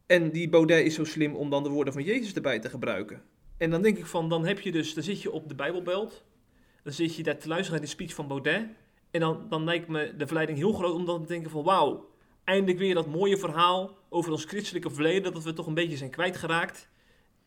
En 0.05 0.31
die 0.31 0.49
Baudet 0.49 0.85
is 0.85 0.95
zo 0.95 1.03
slim 1.03 1.35
om 1.35 1.49
dan 1.49 1.63
de 1.63 1.69
woorden 1.69 1.93
van 1.93 2.03
Jezus 2.03 2.33
erbij 2.33 2.59
te 2.59 2.69
gebruiken. 2.69 3.21
En 3.57 3.69
dan 3.69 3.81
denk 3.81 3.97
ik 3.97 4.05
van, 4.05 4.29
dan 4.29 4.45
heb 4.45 4.59
je 4.59 4.71
dus, 4.71 4.93
dan 4.93 5.03
zit 5.03 5.21
je 5.21 5.31
op 5.31 5.47
de 5.49 5.55
Bijbelbelt. 5.55 6.23
Dan 6.83 6.93
zit 6.93 7.15
je 7.15 7.23
daar 7.23 7.37
te 7.37 7.47
luisteren 7.47 7.79
naar 7.79 7.89
de 7.89 7.95
speech 7.95 8.13
van 8.13 8.27
Baudet. 8.27 8.65
En 9.11 9.19
dan, 9.19 9.45
dan 9.49 9.63
lijkt 9.63 9.87
me 9.87 10.13
de 10.17 10.25
verleiding 10.25 10.57
heel 10.57 10.73
groot 10.73 10.93
om 10.93 11.05
dan 11.05 11.21
te 11.21 11.27
denken 11.27 11.51
van, 11.51 11.63
wauw, 11.63 12.09
eindelijk 12.43 12.79
weer 12.79 12.93
dat 12.93 13.07
mooie 13.07 13.37
verhaal 13.37 13.97
over 14.09 14.31
ons 14.31 14.45
christelijke 14.45 14.89
verleden, 14.89 15.33
dat 15.33 15.43
we 15.43 15.53
toch 15.53 15.67
een 15.67 15.73
beetje 15.73 15.97
zijn 15.97 16.09
kwijtgeraakt. 16.09 16.89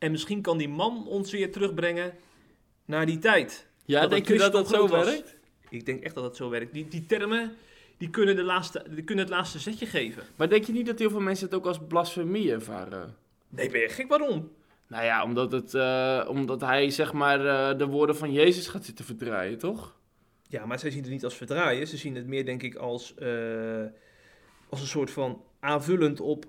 En 0.01 0.11
misschien 0.11 0.43
kan 0.43 0.59
die 0.59 0.69
man 0.69 1.07
ons 1.07 1.33
weer 1.33 1.53
terugbrengen 1.53 2.13
naar 2.85 3.07
die 3.07 3.19
tijd. 3.19 3.67
Ja, 3.85 4.01
Dat 4.01 4.11
denk 4.11 4.29
je 4.29 4.39
dat 4.39 4.53
dat 4.53 4.69
zo 4.69 4.89
was. 4.89 5.05
werkt? 5.05 5.37
Ik 5.69 5.87
denk 5.87 6.03
echt 6.03 6.15
dat 6.15 6.25
het 6.25 6.37
zo 6.37 6.49
werkt. 6.49 6.73
Die, 6.73 6.89
die 6.89 7.07
termen, 7.07 7.57
die 7.97 8.11
kunnen, 8.11 8.37
de 8.37 8.43
laatste, 8.43 8.85
die 8.91 9.05
kunnen 9.05 9.25
het 9.25 9.35
laatste 9.35 9.59
zetje 9.59 9.87
geven. 9.87 10.23
Maar 10.37 10.49
denk 10.49 10.65
je 10.65 10.73
niet 10.73 10.87
dat 10.87 10.99
heel 10.99 11.11
veel 11.11 11.21
mensen 11.21 11.47
het 11.47 11.55
ook 11.55 11.67
als 11.67 11.79
blasfemie 11.89 12.53
ervaren? 12.53 13.17
Nee, 13.49 13.71
ben 13.71 13.81
je 13.81 13.89
gek? 13.89 14.09
Waarom? 14.09 14.51
Nou 14.87 15.05
ja, 15.05 15.25
omdat, 15.25 15.53
het, 15.53 15.75
eh, 15.75 16.27
omdat 16.29 16.61
hij 16.61 16.91
zeg 16.91 17.13
maar 17.13 17.47
eh, 17.47 17.79
de 17.79 17.87
woorden 17.87 18.17
van 18.17 18.33
Jezus 18.33 18.67
gaat 18.69 18.85
zitten 18.85 19.05
verdraaien, 19.05 19.59
toch? 19.59 19.99
Ja, 20.49 20.67
maar 20.67 20.79
zij 20.79 20.91
zien 20.91 21.03
het 21.03 21.11
niet 21.11 21.25
als 21.25 21.37
verdraaien. 21.37 21.87
Ze 21.87 21.97
zien 21.97 22.15
het 22.15 22.27
meer, 22.27 22.45
denk 22.45 22.63
ik, 22.63 22.75
als, 22.75 23.15
eh, 23.15 23.85
als 24.69 24.81
een 24.81 24.87
soort 24.87 25.11
van 25.11 25.43
aanvullend 25.61 26.21
op, 26.21 26.45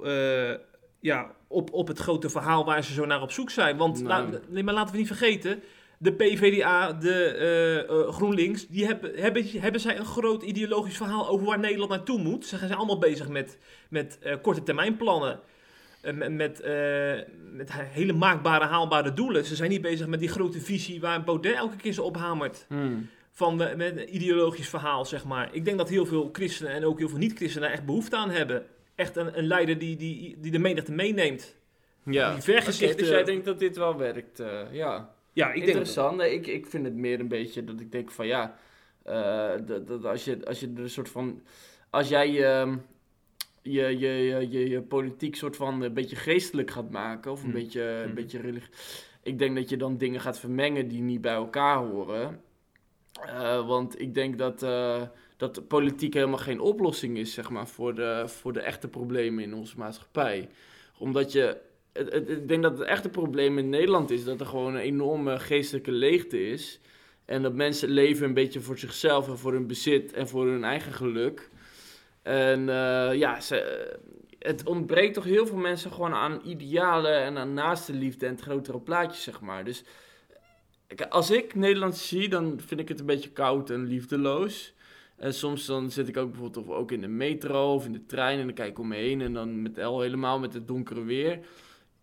ja, 1.01 1.31
op, 1.47 1.73
op 1.73 1.87
het 1.87 1.99
grote 1.99 2.29
verhaal 2.29 2.65
waar 2.65 2.83
ze 2.83 2.93
zo 2.93 3.05
naar 3.05 3.21
op 3.21 3.31
zoek 3.31 3.49
zijn. 3.49 3.77
Want 3.77 4.01
la- 4.01 4.29
nee, 4.47 4.63
maar 4.63 4.73
laten 4.73 4.91
we 4.91 4.97
niet 4.97 5.07
vergeten, 5.07 5.61
de 5.97 6.13
PVDA, 6.13 6.93
de 6.93 7.23
eh, 7.25 7.79
eh, 7.79 8.07
GroenLinks, 8.13 8.67
die 8.67 8.85
hebben, 8.85 9.11
hebben, 9.15 9.45
hebben 9.59 9.81
zij 9.81 9.97
een 9.97 10.05
groot 10.05 10.43
ideologisch 10.43 10.97
verhaal 10.97 11.29
over 11.29 11.45
waar 11.45 11.59
Nederland 11.59 11.89
naartoe 11.89 12.19
moet. 12.19 12.45
Ze 12.45 12.57
zijn 12.57 12.73
allemaal 12.73 12.99
bezig 12.99 13.27
met, 13.29 13.57
met 13.89 14.19
eh, 14.21 14.35
korte 14.41 14.63
termijn 14.63 14.97
plannen. 14.97 15.39
met, 16.01 16.31
met, 16.31 16.63
met 17.53 17.71
hele 17.73 18.13
maakbare, 18.13 18.65
haalbare 18.65 19.13
doelen. 19.13 19.45
Ze 19.45 19.55
zijn 19.55 19.69
niet 19.69 19.81
bezig 19.81 20.07
met 20.07 20.19
die 20.19 20.29
grote 20.29 20.59
visie 20.61 21.01
waar 21.01 21.23
Baudet 21.23 21.55
elke 21.55 21.75
keer 21.75 21.93
zo 21.93 22.03
op 22.03 22.17
hamert 22.17 22.65
Hmm. 22.67 23.09
van 23.31 23.55
met 23.55 23.79
een 23.79 24.15
ideologisch 24.15 24.69
verhaal, 24.69 25.05
zeg 25.05 25.25
maar. 25.25 25.49
Ik 25.51 25.65
denk 25.65 25.77
dat 25.77 25.89
heel 25.89 26.05
veel 26.05 26.29
christenen 26.31 26.71
en 26.71 26.85
ook 26.85 26.99
heel 26.99 27.09
veel 27.09 27.17
niet-christenen 27.17 27.63
daar 27.67 27.77
echt 27.77 27.85
behoefte 27.85 28.15
aan 28.15 28.29
hebben. 28.29 28.65
Echt 29.01 29.15
een, 29.15 29.37
een 29.37 29.47
leider 29.47 29.77
die, 29.77 29.95
die, 29.95 30.37
die 30.39 30.51
de 30.51 30.59
menigte 30.59 30.91
meeneemt. 30.91 31.55
Ja. 32.05 32.33
Die 32.33 32.41
vergezichten- 32.41 32.89
Oké, 32.89 32.97
dus 32.97 33.09
jij 33.09 33.23
denkt 33.23 33.45
dat 33.45 33.59
dit 33.59 33.77
wel 33.77 33.97
werkt, 33.97 34.39
eh, 34.39 34.61
ja. 34.71 35.13
Ja, 35.33 35.47
ik 35.47 35.53
denk... 35.53 35.65
Interessant. 35.67 36.21
Ik, 36.21 36.47
ik 36.47 36.65
vind 36.67 36.85
het 36.85 36.95
meer 36.95 37.19
een 37.19 37.27
beetje 37.27 37.63
dat 37.63 37.79
ik 37.79 37.91
denk 37.91 38.11
van 38.11 38.27
ja, 38.27 38.55
eh, 39.03 39.51
dat, 39.65 39.87
dat 39.87 40.05
als, 40.05 40.25
je, 40.25 40.45
als 40.45 40.59
je 40.59 40.71
er 40.75 40.81
een 40.81 40.89
soort 40.89 41.09
van, 41.09 41.41
als 41.89 42.07
jij 42.09 42.43
ehm, 42.45 42.77
je, 43.61 43.81
je, 43.99 44.07
je, 44.09 44.49
je, 44.49 44.69
je 44.69 44.81
politiek 44.81 45.35
soort 45.35 45.55
van 45.55 45.81
een 45.81 45.93
beetje 45.93 46.15
geestelijk 46.15 46.71
gaat 46.71 46.89
maken 46.89 47.31
of 47.31 47.39
een 47.43 47.51
Hmm. 47.51 47.59
beetje, 47.59 47.81
een 47.81 48.03
Hmm. 48.05 48.13
beetje 48.13 48.39
religieus, 48.39 49.05
ik 49.23 49.39
denk 49.39 49.55
dat 49.55 49.69
je 49.69 49.77
dan 49.77 49.97
dingen 49.97 50.21
gaat 50.21 50.39
vermengen 50.39 50.87
die 50.87 51.01
niet 51.01 51.21
bij 51.21 51.33
elkaar 51.33 51.77
horen. 51.77 52.41
Eh, 53.25 53.67
want 53.67 53.99
ik 54.01 54.13
denk 54.13 54.37
dat, 54.37 54.63
eh, 54.63 55.01
dat 55.41 55.67
politiek 55.67 56.13
helemaal 56.13 56.37
geen 56.37 56.59
oplossing 56.59 57.17
is, 57.17 57.33
zeg 57.33 57.49
maar, 57.49 57.67
voor 57.67 57.95
de, 57.95 58.23
voor 58.25 58.53
de 58.53 58.61
echte 58.61 58.87
problemen 58.87 59.43
in 59.43 59.53
onze 59.53 59.77
maatschappij. 59.77 60.49
Omdat 60.97 61.31
je, 61.31 61.57
het, 61.93 62.29
ik 62.29 62.47
denk 62.47 62.63
dat 62.63 62.77
het 62.77 62.87
echte 62.87 63.09
probleem 63.09 63.57
in 63.57 63.69
Nederland 63.69 64.11
is 64.11 64.23
dat 64.23 64.39
er 64.39 64.45
gewoon 64.45 64.75
een 64.75 64.81
enorme 64.81 65.39
geestelijke 65.39 65.91
leegte 65.91 66.49
is. 66.49 66.79
En 67.25 67.41
dat 67.41 67.53
mensen 67.53 67.89
leven 67.89 68.25
een 68.25 68.33
beetje 68.33 68.59
voor 68.59 68.77
zichzelf 68.77 69.27
en 69.27 69.37
voor 69.37 69.53
hun 69.53 69.67
bezit 69.67 70.13
en 70.13 70.27
voor 70.27 70.47
hun 70.47 70.63
eigen 70.63 70.93
geluk. 70.93 71.49
En 72.21 72.69
eh, 72.69 73.13
ja, 73.13 73.39
ze, 73.39 73.87
het 74.39 74.67
ontbreekt 74.67 75.13
toch 75.13 75.23
heel 75.23 75.47
veel 75.47 75.57
mensen 75.57 75.91
gewoon 75.91 76.13
aan 76.13 76.41
idealen 76.45 77.21
en 77.21 77.37
aan 77.37 77.53
naaste 77.53 77.93
liefde 77.93 78.25
en 78.25 78.31
het 78.31 78.41
grotere 78.41 78.79
plaatje, 78.79 79.21
zeg 79.21 79.41
maar. 79.41 79.63
Dus 79.63 79.83
als 81.09 81.31
ik 81.31 81.55
Nederland 81.55 81.97
zie, 81.97 82.29
dan 82.29 82.59
vind 82.65 82.79
ik 82.79 82.87
het 82.87 82.99
een 82.99 83.05
beetje 83.05 83.31
koud 83.31 83.69
en 83.69 83.85
liefdeloos. 83.85 84.73
En 85.21 85.33
soms 85.33 85.65
dan 85.65 85.91
zit 85.91 86.07
ik 86.07 86.17
ook 86.17 86.31
bijvoorbeeld 86.31 86.67
of 86.67 86.75
ook 86.75 86.91
in 86.91 87.01
de 87.01 87.07
metro 87.07 87.73
of 87.73 87.85
in 87.85 87.91
de 87.91 88.05
trein 88.05 88.39
en 88.39 88.45
dan 88.45 88.53
kijk 88.53 88.69
ik 88.69 88.79
om 88.79 88.87
me 88.87 88.95
heen 88.95 89.21
en 89.21 89.33
dan 89.33 89.61
met 89.61 89.79
al 89.79 90.01
helemaal 90.01 90.39
met 90.39 90.53
het 90.53 90.67
donkere 90.67 91.03
weer. 91.03 91.39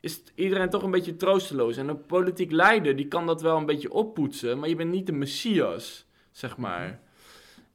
Is 0.01 0.23
iedereen 0.35 0.71
toch 0.71 0.83
een 0.83 0.91
beetje 0.91 1.17
troosteloos. 1.17 1.77
En 1.77 1.89
een 1.89 2.07
politiek 2.07 2.51
leider 2.51 2.97
die 2.97 3.09
kan 3.09 3.27
dat 3.27 3.43
wel 3.43 3.57
een 3.57 3.67
beetje 3.67 3.93
oppoetsen, 3.93 4.59
maar 4.59 4.69
je 4.69 4.77
bent 4.77 4.91
niet 4.91 5.07
de 5.07 5.13
messias, 5.13 6.07
zeg 6.33 6.57
maar. 6.57 7.01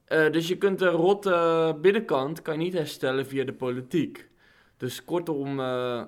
Eh, 0.04 0.32
dus 0.32 0.48
je 0.48 0.56
kunt 0.56 0.78
de 0.78 0.88
rotte 0.88 1.76
binnenkant 1.80 2.42
kan 2.42 2.58
je 2.58 2.64
niet 2.64 2.72
herstellen 2.72 3.26
via 3.26 3.44
de 3.44 3.52
politiek. 3.52 4.28
Dus 4.76 5.04
kortom, 5.04 5.60
eh, 5.60 6.06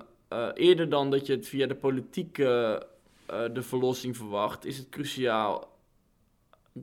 eerder 0.53 0.89
dan 0.89 1.11
dat 1.11 1.25
je 1.25 1.33
het 1.33 1.47
via 1.47 1.67
de 1.67 1.75
politiek 1.75 2.35
de 2.35 3.61
verlossing 3.61 4.17
verwacht, 4.17 4.65
is 4.65 4.77
het 4.77 4.89
cruciaal 4.89 5.76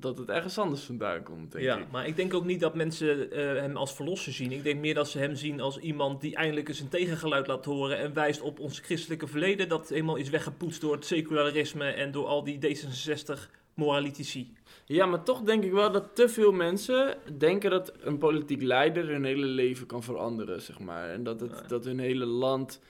dat 0.00 0.18
het 0.18 0.28
ergens 0.28 0.58
anders 0.58 0.82
vandaan 0.82 1.22
komt, 1.22 1.52
denk 1.52 1.64
Ja, 1.64 1.76
ik. 1.78 1.90
maar 1.90 2.06
ik 2.06 2.16
denk 2.16 2.34
ook 2.34 2.44
niet 2.44 2.60
dat 2.60 2.74
mensen 2.74 3.30
eh, 3.30 3.38
hem 3.60 3.76
als 3.76 3.94
verlosser 3.94 4.32
zien. 4.32 4.52
Ik 4.52 4.62
denk 4.62 4.80
meer 4.80 4.94
dat 4.94 5.08
ze 5.08 5.18
hem 5.18 5.34
zien 5.34 5.60
als 5.60 5.78
iemand 5.78 6.20
die 6.20 6.36
eindelijk 6.36 6.68
eens 6.68 6.80
een 6.80 6.88
tegengeluid 6.88 7.46
laat 7.46 7.64
horen 7.64 7.98
en 7.98 8.12
wijst 8.14 8.40
op 8.40 8.58
ons 8.60 8.78
christelijke 8.78 9.26
verleden 9.26 9.68
dat 9.68 9.88
helemaal 9.88 10.16
is 10.16 10.28
weggepoetst 10.30 10.80
door 10.80 10.92
het 10.94 11.04
secularisme 11.06 11.84
en 11.84 12.10
door 12.10 12.26
al 12.26 12.44
die 12.44 12.58
D66 12.76 13.32
moralitici. 13.74 14.52
Ja, 14.84 15.06
maar 15.06 15.22
toch 15.22 15.42
denk 15.42 15.64
ik 15.64 15.72
wel 15.72 15.92
dat 15.92 16.14
te 16.14 16.28
veel 16.28 16.52
mensen 16.52 17.16
denken 17.38 17.70
dat 17.70 17.92
een 18.00 18.18
politiek 18.18 18.62
leider 18.62 19.08
hun 19.08 19.24
hele 19.24 19.46
leven 19.46 19.86
kan 19.86 20.02
veranderen, 20.02 20.62
zeg 20.62 20.78
maar. 20.78 21.08
En 21.10 21.22
dat, 21.24 21.40
het, 21.40 21.50
Ja. 21.62 21.66
dat 21.68 21.84
hun 21.84 21.98
hele 21.98 22.24
land 22.26 22.80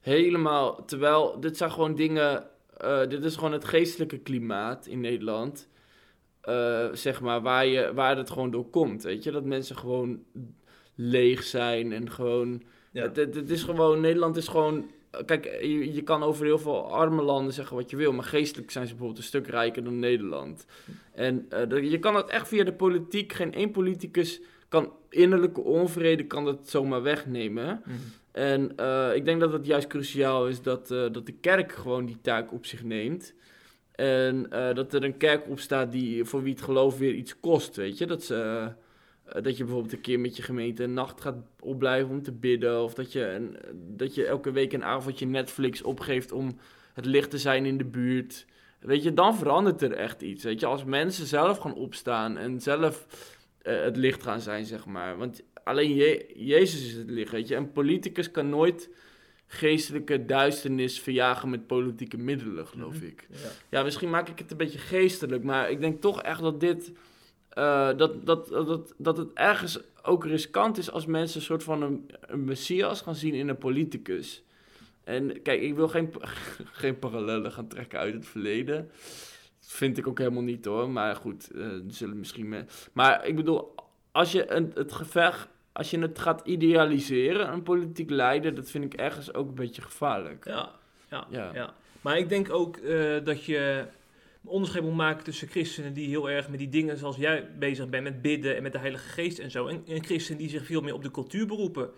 helemaal. 0.00 0.84
Terwijl 0.84 1.40
dit 1.40 1.56
zijn 1.56 1.70
gewoon 1.70 1.94
dingen. 1.94 2.44
eh, 2.76 3.06
dit 3.08 3.24
is 3.24 3.34
gewoon 3.34 3.52
het 3.52 3.64
geestelijke 3.64 4.18
klimaat 4.18 4.86
in 4.86 5.00
Nederland. 5.00 5.68
Eh, 6.42 6.88
zeg 6.92 7.20
maar, 7.20 7.42
waar, 7.42 7.66
je, 7.66 7.94
waar 7.94 8.16
het 8.16 8.30
gewoon 8.30 8.50
door 8.50 8.70
komt. 8.70 9.02
Weet 9.02 9.24
je, 9.24 9.30
dat 9.30 9.44
mensen 9.44 9.76
gewoon 9.76 10.22
leeg 10.94 11.42
zijn 11.42 11.92
en 11.92 12.10
gewoon. 12.10 12.62
Ja. 12.92 13.02
Het, 13.02 13.16
het, 13.16 13.34
het 13.34 13.50
is 13.50 13.62
gewoon. 13.62 14.00
Nederland 14.00 14.36
is 14.36 14.48
gewoon. 14.48 14.90
Kijk, 15.24 15.44
je, 15.44 15.92
je 15.92 16.02
kan 16.02 16.22
over 16.22 16.44
heel 16.44 16.58
veel 16.58 16.92
arme 16.92 17.22
landen 17.22 17.52
zeggen 17.52 17.76
wat 17.76 17.90
je 17.90 17.96
wil, 17.96 18.12
maar 18.12 18.24
geestelijk 18.24 18.70
zijn 18.70 18.84
ze 18.84 18.90
bijvoorbeeld 18.90 19.20
een 19.20 19.28
stuk 19.28 19.46
rijker 19.46 19.84
dan 19.84 19.98
Nederland. 19.98 20.66
En 21.12 21.46
eh, 21.48 21.90
je 21.90 21.98
kan 21.98 22.14
dat 22.14 22.30
echt 22.30 22.48
via 22.48 22.64
de 22.64 22.72
politiek. 22.72 23.32
Geen 23.32 23.54
één 23.54 23.70
politicus 23.70 24.40
kan 24.68 24.92
innerlijke 25.08 25.60
onvrede 25.60 26.26
kan 26.26 26.44
dat 26.44 26.68
zomaar 26.68 27.02
wegnemen. 27.02 27.82
Mhm. 27.84 27.96
En 28.32 28.76
eh, 28.76 29.14
ik 29.14 29.24
denk 29.24 29.40
dat 29.40 29.52
het 29.52 29.66
juist 29.66 29.86
cruciaal 29.86 30.48
is 30.48 30.62
dat, 30.62 30.88
dat 30.88 31.26
de 31.26 31.34
kerk 31.40 31.72
gewoon 31.72 32.06
die 32.06 32.20
taak 32.20 32.52
op 32.52 32.66
zich 32.66 32.82
neemt. 32.82 33.34
En 33.92 34.46
eh, 34.50 34.74
dat 34.74 34.94
er 34.94 35.04
een 35.04 35.16
kerk 35.16 35.48
opstaat 35.48 35.92
die 35.92 36.24
voor 36.24 36.42
wie 36.42 36.52
het 36.52 36.62
geloof 36.62 36.98
weer 36.98 37.14
iets 37.14 37.40
kost, 37.40 37.76
weet 37.76 37.98
je. 37.98 38.06
Dat, 38.06 38.22
ze, 38.22 38.34
eh, 39.24 39.42
dat 39.42 39.56
je 39.56 39.64
bijvoorbeeld 39.64 39.92
een 39.92 40.00
keer 40.00 40.20
met 40.20 40.36
je 40.36 40.42
gemeente 40.42 40.82
een 40.82 40.94
nacht 40.94 41.20
gaat 41.20 41.36
opblijven 41.60 42.10
om 42.10 42.22
te 42.22 42.32
bidden. 42.32 42.82
Of 42.82 42.94
dat 42.94 43.12
je, 43.12 43.50
dat 43.74 44.14
je 44.14 44.26
elke 44.26 44.50
week 44.50 44.72
een 44.72 44.84
avondje 44.84 45.26
Netflix 45.26 45.82
opgeeft 45.82 46.32
om 46.32 46.58
het 46.94 47.04
licht 47.06 47.30
te 47.30 47.38
zijn 47.38 47.66
in 47.66 47.78
de 47.78 47.84
buurt. 47.84 48.46
Weet 48.80 49.02
je, 49.02 49.14
dan 49.14 49.36
verandert 49.36 49.82
er 49.82 49.92
echt 49.92 50.22
iets. 50.22 50.44
Weet 50.44 50.60
je, 50.60 50.66
als 50.66 50.84
mensen 50.84 51.26
zelf 51.26 51.58
gaan 51.58 51.74
opstaan 51.74 52.38
en 52.38 52.60
zelf 52.60 53.06
eh, 53.62 53.82
het 53.82 53.96
licht 53.96 54.22
gaan 54.22 54.40
zijn, 54.40 54.64
zeg 54.64 54.86
maar. 54.86 55.16
Want 55.16 55.42
alleen 55.64 55.94
Je- 55.94 56.26
Jezus 56.34 56.86
is 56.86 56.92
het 56.92 57.10
licht, 57.10 57.32
weet 57.32 57.48
je. 57.48 57.56
Een 57.56 57.72
politicus 57.72 58.30
kan 58.30 58.48
nooit 58.48 58.90
geestelijke 59.54 60.24
duisternis 60.24 61.00
verjagen 61.00 61.50
met 61.50 61.66
politieke 61.66 62.16
middelen, 62.16 62.66
geloof 62.66 62.94
Mhm. 62.94 63.04
ik. 63.06 63.26
Ja. 63.30 63.36
Ja, 63.70 63.82
misschien 63.82 64.10
maak 64.10 64.28
ik 64.28 64.38
het 64.38 64.50
een 64.50 64.56
beetje 64.56 64.78
geestelijk, 64.78 65.42
maar 65.44 65.70
ik 65.70 65.80
denk 65.80 66.00
toch 66.00 66.22
echt 66.22 66.40
dat 66.40 66.60
dit. 66.60 66.92
eh, 67.48 67.96
dat, 67.96 68.26
dat, 68.26 68.48
dat, 68.48 68.94
dat, 68.98 69.16
het 69.16 69.32
ergens 69.34 69.78
ook 70.02 70.24
riskant 70.26 70.78
is 70.78 70.90
als 70.90 71.06
mensen 71.06 71.38
een 71.40 71.46
soort 71.46 71.62
van 71.62 71.82
een, 71.82 72.10
een 72.20 72.44
messias 72.44 73.00
gaan 73.00 73.14
zien 73.14 73.34
in 73.34 73.48
een 73.48 73.58
politicus. 73.58 74.42
En 75.04 75.42
kijk, 75.42 75.60
ik 75.62 75.74
wil 75.74 75.88
geen, 75.88 76.12
geen 76.80 76.98
parallellen 76.98 77.52
gaan 77.52 77.68
trekken 77.68 77.98
uit 77.98 78.14
het 78.14 78.26
verleden. 78.26 78.90
Dat 79.60 79.72
vind 79.72 79.98
ik 79.98 80.06
ook 80.06 80.18
helemaal 80.18 80.42
niet 80.42 80.64
hoor. 80.64 80.90
Maar 80.90 81.16
goed, 81.16 81.50
er 81.54 81.82
zullen 81.88 82.18
misschien. 82.18 82.48
me- 82.48 82.64
Maar 82.92 83.26
ik 83.26 83.36
bedoel, 83.36 83.74
als 84.12 84.32
je 84.32 84.50
een, 84.52 84.70
het 84.74 84.92
gevecht. 84.92 85.48
Als 85.72 85.90
je 85.90 85.98
het 85.98 86.18
gaat 86.18 86.40
idealiseren, 86.44 87.52
een 87.52 87.62
politiek 87.62 88.10
leider, 88.10 88.54
dat 88.54 88.70
vind 88.70 88.84
ik 88.84 88.94
ergens 88.94 89.34
ook 89.34 89.48
een 89.48 89.54
beetje 89.54 89.82
gevaarlijk. 89.82 90.44
Ja, 90.44 90.70
ja, 91.10 91.26
Ja. 91.30 91.50
ja. 91.54 91.74
Maar 92.00 92.18
ik 92.18 92.28
denk 92.28 92.52
ook 92.52 92.76
eh, 92.76 93.24
dat 93.24 93.44
je 93.44 93.86
onderscheid 94.44 94.84
moet 94.84 94.94
maken 94.94 95.24
tussen 95.24 95.48
christenen 95.48 95.92
die 95.92 96.08
heel 96.08 96.30
erg 96.30 96.48
met 96.48 96.58
die 96.58 96.68
dingen 96.68 96.96
zoals 96.96 97.16
jij 97.16 97.48
bezig 97.58 97.88
bent, 97.88 98.02
met 98.02 98.22
bidden 98.22 98.56
en 98.56 98.62
met 98.62 98.72
de 98.72 98.78
Heilige 98.78 99.08
Geest 99.08 99.38
en 99.38 99.50
zo. 99.50 99.66
En, 99.66 99.82
en 99.86 100.04
christenen 100.04 100.38
die 100.38 100.48
zich 100.48 100.66
veel 100.66 100.80
meer 100.80 100.94
op 100.94 101.02
de 101.02 101.10
cultuur 101.10 101.46
beroepen. 101.46 101.90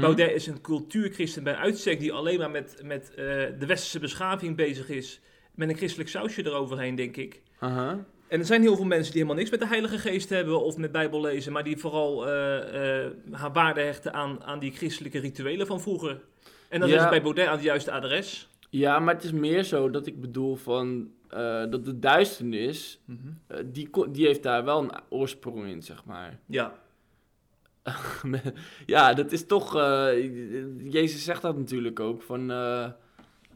Baudet 0.00 0.32
is 0.32 0.46
een 0.46 0.60
cultuurchristen 0.60 1.42
bij 1.42 1.54
uitstek 1.54 2.00
die 2.00 2.12
alleen 2.12 2.38
maar 2.38 2.50
met, 2.50 2.80
met 2.84 3.10
eh, 3.10 3.16
de 3.58 3.66
westerse 3.66 3.98
beschaving 3.98 4.56
bezig 4.56 4.88
is. 4.88 5.20
Met 5.54 5.68
een 5.68 5.76
christelijk 5.76 6.08
sausje 6.08 6.46
eroverheen, 6.46 6.94
denk 6.94 7.16
ik. 7.16 7.42
Aha. 7.58 8.04
En 8.32 8.38
er 8.38 8.46
zijn 8.46 8.62
heel 8.62 8.76
veel 8.76 8.84
mensen 8.84 9.12
die 9.12 9.22
helemaal 9.22 9.36
niks 9.36 9.50
met 9.50 9.60
de 9.60 9.66
Heilige 9.66 9.98
Geest 9.98 10.28
hebben 10.28 10.62
of 10.62 10.76
met 10.76 10.92
Bijbel 10.92 11.20
lezen, 11.20 11.52
maar 11.52 11.64
die 11.64 11.76
vooral 11.76 12.28
eh, 12.28 13.04
eh, 13.04 13.10
haar 13.30 13.52
waarde 13.52 13.80
hechten 13.80 14.12
aan, 14.14 14.44
aan 14.44 14.58
die 14.58 14.72
christelijke 14.72 15.18
rituelen 15.18 15.66
van 15.66 15.80
vroeger. 15.80 16.20
En 16.68 16.80
dan 16.80 16.88
Ja. 16.88 16.94
is 16.94 17.00
het 17.00 17.10
bij 17.10 17.22
Baudet 17.22 17.46
aan 17.46 17.54
het 17.54 17.62
juiste 17.62 17.90
adres. 17.90 18.48
Ja, 18.70 18.98
maar 18.98 19.14
het 19.14 19.24
is 19.24 19.32
meer 19.32 19.62
zo 19.62 19.90
dat 19.90 20.06
ik 20.06 20.20
bedoel 20.20 20.56
van 20.56 21.10
eh, 21.28 21.64
dat 21.70 21.84
de 21.84 21.98
duisternis, 21.98 23.00
eh, 23.46 23.58
die, 23.66 23.90
die 24.10 24.26
heeft 24.26 24.42
daar 24.42 24.64
wel 24.64 24.82
een 24.82 24.92
oorsprong 25.08 25.66
in, 25.66 25.82
zeg 25.82 26.04
maar. 26.04 26.38
Ja, 26.46 26.72
ja, 28.86 29.14
dat 29.14 29.32
is 29.32 29.46
toch. 29.46 29.74
Jezus 30.78 31.24
zegt 31.24 31.42
dat 31.42 31.56
natuurlijk 31.58 32.00
ook. 32.00 32.22
Van. 32.22 32.50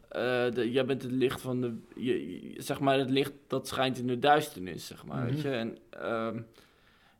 Eh, 0.09 0.51
de- 0.53 0.71
jij 0.71 0.85
bent 0.85 1.01
het 1.01 1.11
licht 1.11 1.41
van 1.41 1.61
de. 1.61 1.77
Je, 1.95 2.53
zeg 2.57 2.79
maar, 2.79 2.97
het 2.97 3.09
licht 3.09 3.33
dat 3.47 3.67
schijnt 3.67 3.97
in 3.97 4.07
de 4.07 4.19
duisternis, 4.19 4.87
zeg 4.87 5.05
maar. 5.05 5.25
Weet 5.25 5.37
Mhm. 5.37 5.47
je? 5.47 5.53
En. 5.55 5.77
ehm, 5.89 6.41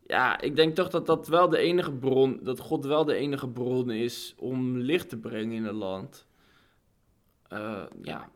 ja, 0.07 0.41
ik 0.41 0.55
denk 0.55 0.75
toch 0.75 0.89
dat 0.89 1.05
dat 1.05 1.27
wel 1.27 1.49
de 1.49 1.57
enige 1.57 1.91
bron. 1.91 2.39
Dat 2.43 2.59
God 2.59 2.85
wel 2.85 3.05
de 3.05 3.13
enige 3.15 3.47
bron 3.49 3.89
is 3.91 4.35
om 4.37 4.77
licht 4.77 5.09
te 5.09 5.17
brengen 5.17 5.55
in 5.55 5.65
een 5.65 5.73
land. 5.75 6.25
Eh, 7.47 7.83
ja. 8.01 8.29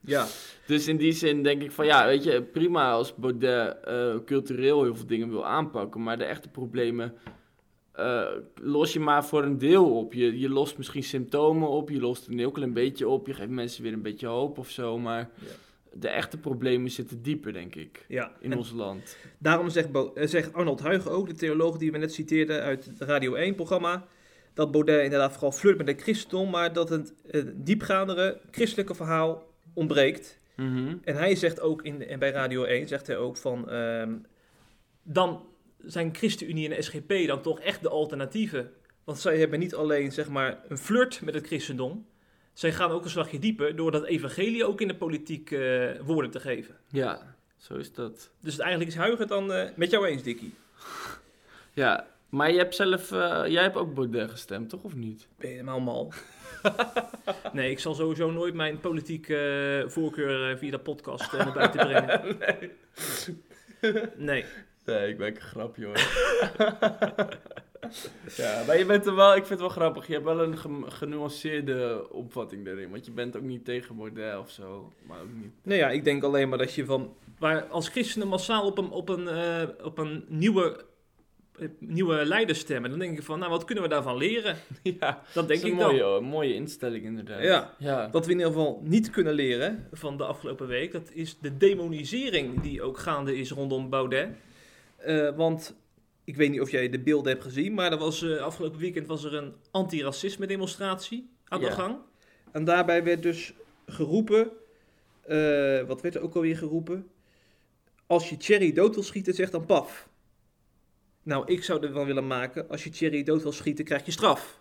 ja. 0.00 0.26
Dus 0.66 0.88
in 0.88 0.96
die 0.96 1.12
zin 1.12 1.42
denk 1.42 1.62
ik 1.62 1.72
van 1.72 1.86
ja, 1.86 2.06
weet 2.06 2.24
je, 2.24 2.42
prima 2.42 2.90
als 2.90 3.14
Baudet 3.14 3.76
eh, 3.84 4.14
cultureel 4.24 4.82
heel 4.82 4.94
veel 4.96 5.06
dingen 5.06 5.28
wil 5.30 5.46
aanpakken, 5.46 6.02
maar 6.02 6.18
de 6.18 6.24
echte 6.24 6.48
problemen 6.48 7.14
eh, 7.96 8.26
los 8.62 8.92
je 8.92 9.00
maar 9.00 9.24
voor 9.24 9.42
een 9.42 9.58
deel 9.58 9.96
op. 9.98 10.12
Je, 10.12 10.38
je 10.38 10.48
lost 10.48 10.76
misschien 10.78 11.02
symptomen 11.02 11.68
op, 11.68 11.90
je 11.90 12.00
lost 12.00 12.26
een 12.26 12.38
heel 12.38 12.50
klein 12.50 12.72
beetje 12.72 13.08
op, 13.08 13.26
je 13.26 13.34
geeft 13.34 13.50
mensen 13.50 13.82
weer 13.82 13.92
een 13.92 14.02
beetje 14.02 14.26
hoop 14.26 14.58
of 14.58 14.70
zo, 14.70 14.98
maar 14.98 15.18
Ja. 15.34 15.46
de 15.92 16.08
echte 16.08 16.38
problemen 16.38 16.90
zitten 16.90 17.22
dieper, 17.22 17.52
denk 17.52 17.74
ik, 17.74 18.04
ja. 18.08 18.32
in 18.40 18.56
ons 18.56 18.72
land. 18.72 19.16
daarom 19.38 19.68
zegt, 19.70 19.92
Bo- 19.92 20.12
eh, 20.14 20.26
zegt 20.26 20.52
Arnold 20.52 20.80
Huigen 20.80 21.10
ook, 21.10 21.28
de 21.28 21.34
theoloog 21.34 21.78
die 21.78 21.92
we 21.92 21.98
net 21.98 22.12
citeerden 22.14 22.62
uit 22.62 22.84
het 22.84 23.00
Radio 23.00 23.34
1-programma, 23.34 24.06
dat 24.54 24.70
Baudet 24.70 25.02
inderdaad 25.04 25.32
vooral 25.32 25.52
flirt 25.52 25.78
met 25.78 25.86
het 25.88 26.02
christendom, 26.02 26.50
maar 26.50 26.72
dat 26.72 26.88
het 26.88 27.14
eh, 27.30 27.42
diepgaandere 27.54 28.40
christelijke 28.50 28.94
verhaal 28.94 29.44
ontbreekt. 29.74 30.38
Mhm. 30.56 30.94
En 31.04 31.16
hij 31.16 31.34
zegt 31.34 31.60
ook 31.60 31.82
in, 31.82 32.06
en 32.06 32.18
bij 32.18 32.30
Radio 32.30 32.64
1, 32.64 32.88
zegt 32.88 33.06
hij 33.06 33.16
ook 33.16 33.36
van, 33.36 33.70
ehm, 33.70 34.12
dan 35.02 35.42
zijn 35.84 36.14
ChristenUnie 36.14 36.74
en 36.74 36.84
SGP 36.84 37.26
dan 37.26 37.42
toch 37.42 37.60
echt 37.60 37.82
de 37.82 37.88
alternatieven. 37.88 38.72
Want 39.04 39.18
zij 39.18 39.38
hebben 39.38 39.58
niet 39.58 39.74
alleen 39.74 40.12
zeg 40.12 40.28
maar 40.28 40.60
een 40.68 40.78
flirt 40.78 41.20
met 41.20 41.34
het 41.34 41.46
christendom, 41.46 42.06
zij 42.52 42.72
gaan 42.72 42.90
ook 42.90 43.04
een 43.04 43.10
slagje 43.10 43.38
dieper 43.38 43.76
door 43.76 43.90
dat 43.90 44.04
evangelie 44.04 44.64
ook 44.64 44.80
in 44.80 44.88
de 44.88 44.94
politiek 44.94 45.50
eh, 45.50 45.90
woorden 46.04 46.30
te 46.30 46.40
geven. 46.40 46.76
Ja, 46.88 47.36
zo 47.56 47.74
is 47.74 47.92
dat. 47.92 48.30
Dus 48.40 48.58
eigenlijk 48.58 48.90
is 48.90 48.96
Huigen 48.96 49.26
dan 49.26 49.52
eh, 49.52 49.68
met 49.74 49.90
jou 49.90 50.06
eens, 50.06 50.22
Dikkie. 50.22 50.54
Ja, 51.72 52.06
maar 52.28 52.50
je 52.50 52.58
hebt 52.58 52.74
zelf, 52.74 53.12
eh, 53.12 53.42
jij 53.46 53.62
hebt 53.62 53.76
ook 53.76 53.94
Baudet 53.94 54.30
gestemd, 54.30 54.68
toch 54.68 54.82
of 54.82 54.94
niet? 54.94 55.28
Ben 55.38 55.48
je 55.48 55.54
helemaal 55.54 55.80
mal? 55.80 56.12
nee, 57.52 57.70
ik 57.70 57.78
zal 57.78 57.94
sowieso 57.94 58.30
nooit 58.30 58.54
mijn 58.54 58.80
politieke 58.80 59.84
voorkeur 59.88 60.58
via 60.58 60.70
de 60.70 60.78
podcast 60.78 61.32
naar 61.32 61.52
buiten 61.52 61.80
brengen. 61.86 62.38
Nee. 62.38 62.72
Nee, 64.16 64.44
ik 64.86 65.18
ben 65.18 65.26
een 65.26 65.40
grapje 65.40 65.84
hoor. 65.84 65.94
ja, 68.36 68.62
maar 68.66 68.78
je 68.78 68.84
bent 68.86 69.06
er 69.06 69.14
wel, 69.14 69.30
ik 69.30 69.36
vind 69.46 69.48
het 69.48 69.58
wel 69.60 69.68
grappig. 69.68 70.06
Je 70.06 70.12
hebt 70.12 70.24
wel 70.24 70.42
een 70.42 70.58
ge- 70.58 70.84
genuanceerde 70.86 72.06
opvatting 72.10 72.64
daarin. 72.64 72.90
Want 72.90 73.06
je 73.06 73.12
bent 73.12 73.36
ook 73.36 73.42
niet 73.42 73.64
tegen 73.64 73.96
Baudet 73.96 74.38
of 74.38 74.50
zo. 74.50 74.92
Maar 75.06 75.20
ook 75.20 75.32
niet. 75.34 75.50
Nou 75.62 75.78
ja, 75.78 75.90
ik 75.90 76.04
denk 76.04 76.22
alleen 76.22 76.48
maar 76.48 76.58
dat 76.58 76.74
je 76.74 76.84
van... 76.84 77.14
Waar 77.38 77.64
als 77.64 77.88
christenen 77.88 78.28
massaal 78.28 78.66
op 78.66 78.78
een, 78.78 78.90
op 78.90 79.08
een, 79.08 79.28
eh, 79.28 79.62
op 79.82 79.98
een 79.98 80.24
nieuwe, 80.28 80.84
eh, 81.58 81.68
nieuwe 81.78 82.24
leider 82.24 82.56
stemmen... 82.56 82.90
dan 82.90 82.98
denk 82.98 83.18
ik 83.18 83.24
van, 83.24 83.38
nou, 83.38 83.50
wat 83.50 83.64
kunnen 83.64 83.84
we 83.84 83.90
daarvan 83.90 84.16
leren? 84.16 84.56
ja, 85.00 85.22
Dat 85.34 85.48
denk 85.48 85.48
dat 85.48 85.50
is 85.50 85.62
ik 85.62 85.70
een 85.70 85.74
mooie, 85.86 85.98
dan. 85.98 86.08
hoor. 86.10 86.24
mooie 86.24 86.54
instelling 86.54 87.04
inderdaad. 87.04 87.42
Ja. 87.42 87.74
Ja. 87.78 88.08
Wat 88.12 88.26
we 88.26 88.32
in 88.32 88.38
ieder 88.38 88.52
geval 88.52 88.80
niet 88.84 89.10
kunnen 89.10 89.32
leren 89.32 89.88
van 89.92 90.16
de 90.16 90.24
afgelopen 90.24 90.66
week... 90.66 90.92
dat 90.92 91.10
is 91.12 91.38
de 91.38 91.56
demonisering 91.56 92.60
die 92.60 92.82
ook 92.82 92.98
gaande 92.98 93.36
is 93.38 93.50
rondom 93.50 93.90
Baudet. 93.90 94.28
Eh, 95.06 95.36
want 95.36 95.74
ik 96.24 96.36
weet 96.36 96.50
niet 96.50 96.60
of 96.60 96.70
jij 96.70 96.88
de 96.88 97.00
beelden 97.00 97.32
hebt 97.32 97.44
gezien... 97.44 97.74
maar 97.74 97.92
er 97.92 97.98
was, 97.98 98.22
eh, 98.22 98.36
afgelopen 98.36 98.80
weekend 98.80 99.06
was 99.06 99.24
er 99.24 99.34
een 99.34 99.54
antiracisme 99.70 100.46
demonstratie 100.46 101.30
aan 101.48 101.60
de 101.60 101.66
Ja. 101.66 101.72
gang. 101.72 101.96
En 102.52 102.64
daarbij 102.64 103.04
werd 103.04 103.22
dus 103.22 103.54
geroepen... 103.86 104.50
eh, 105.22 105.82
wat 105.82 106.00
werd 106.00 106.14
er 106.14 106.20
ook 106.22 106.34
alweer 106.34 106.56
geroepen? 106.56 107.10
Als 108.06 108.28
je 108.28 108.36
Thierry 108.36 108.72
dood 108.72 108.94
wil 108.94 109.02
schieten, 109.02 109.34
zeg 109.34 109.50
dan 109.50 109.66
paf. 109.66 110.08
Nou, 111.22 111.52
ik 111.52 111.64
zou 111.64 111.86
er 111.86 111.92
wel 111.92 112.06
willen 112.06 112.26
maken... 112.26 112.68
als 112.68 112.84
je 112.84 112.90
Thierry 112.90 113.22
dood 113.22 113.42
wil 113.42 113.52
schieten, 113.52 113.84
krijg 113.84 114.04
je 114.04 114.12
straf. 114.12 114.58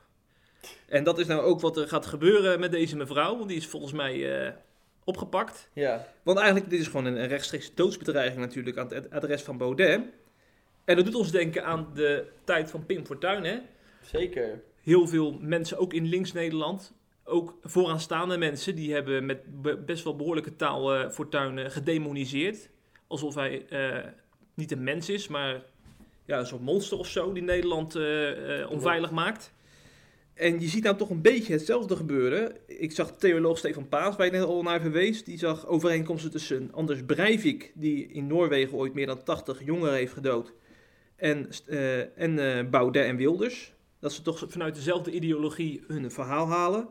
En 0.88 1.04
dat 1.04 1.20
is 1.20 1.26
nou 1.28 1.42
ook 1.42 1.62
wat 1.62 1.78
er 1.78 1.88
gaat 1.88 2.06
gebeuren 2.06 2.60
met 2.60 2.72
deze 2.72 2.96
mevrouw... 2.96 3.38
want 3.38 3.48
die 3.50 3.58
is 3.58 3.68
volgens 3.68 3.94
mij 3.94 4.56
opgepakt... 5.04 5.70
ja. 5.74 6.08
Want 6.24 6.38
eigenlijk, 6.38 6.70
dit 6.70 6.80
is 6.80 6.86
gewoon 6.88 7.06
een, 7.06 7.28
rechtstreeks 7.28 7.74
doodsbedreiging 7.76 8.40
natuurlijk 8.42 8.78
aan 8.78 8.88
het 8.88 9.06
ad- 9.06 9.24
adres 9.24 9.42
van 9.42 9.58
Baudet. 9.58 10.02
En 10.86 10.96
dat 10.96 11.06
doet 11.06 11.16
ons 11.16 11.32
denken 11.32 11.66
aan 11.66 11.88
de 11.94 12.26
tijd 12.44 12.70
van 12.70 12.86
Pim 12.86 13.06
Fortuyn. 13.06 13.44
Hè? 13.44 13.58
Zeker. 14.02 14.62
Heel 14.82 15.08
veel 15.08 15.38
mensen, 15.42 15.78
ook 15.78 15.94
in 15.94 16.06
links-Nederland, 16.06 16.94
ook 17.24 17.58
vooraanstaande 17.62 18.38
mensen, 18.38 18.76
die 18.76 18.94
hebben 18.94 19.26
met 19.26 19.62
be- 19.62 19.78
best 19.78 20.04
wel 20.04 20.16
behoorlijke 20.16 20.56
taal 20.56 20.96
eh 20.96 21.10
Fortuyn 21.10 21.58
eh, 21.58 21.70
gedemoniseerd. 21.70 22.70
Alsof 23.08 23.36
hij 23.36 23.66
eh, 23.70 24.12
niet 24.54 24.72
een 24.72 24.84
mens 24.84 25.10
is, 25.10 25.28
maar 25.28 25.64
ja, 26.26 26.40
een 26.40 26.46
soort 26.46 26.62
monster 26.62 26.98
of 26.98 27.08
zo 27.08 27.34
die 27.34 27.44
Nederland 27.44 27.96
onveilig 28.70 29.12
maakt. 29.12 29.54
En 30.34 30.60
je 30.60 30.68
ziet 30.68 30.84
nou 30.84 30.98
toch 30.98 31.10
een 31.10 31.22
beetje 31.22 31.54
hetzelfde 31.54 31.96
gebeuren. 31.96 32.56
Ik 32.68 32.92
zag 32.92 33.12
theoloog 33.18 33.58
Stefan 33.58 33.90
Paas, 33.90 34.16
waar 34.16 34.26
je 34.26 34.32
net 34.32 34.44
al 34.44 34.62
naar 34.64 34.82
verwees. 34.82 35.24
Die 35.24 35.38
zag 35.38 35.68
overeenkomsten 35.68 36.32
tussen 36.32 36.70
Anders 36.74 37.04
Breivik, 37.06 37.72
die 37.76 38.08
in 38.08 38.28
Noorwegen 38.28 38.78
ooit 38.78 38.94
meer 38.94 39.06
dan 39.06 39.24
80 39.24 39.66
jongeren 39.66 39.94
heeft 39.94 40.14
gedood. 40.14 40.54
En, 41.16 41.50
eh, 41.68 42.20
en 42.20 42.40
eh, 42.40 42.70
Baudet 42.70 43.06
en 43.06 43.16
Wilders. 43.16 43.74
Dat 44.00 44.14
ze 44.14 44.22
toch 44.22 44.44
vanuit 44.48 44.76
dezelfde 44.76 45.12
ideologie 45.12 45.84
hun 45.88 46.12
verhaal 46.12 46.48
halen. 46.48 46.88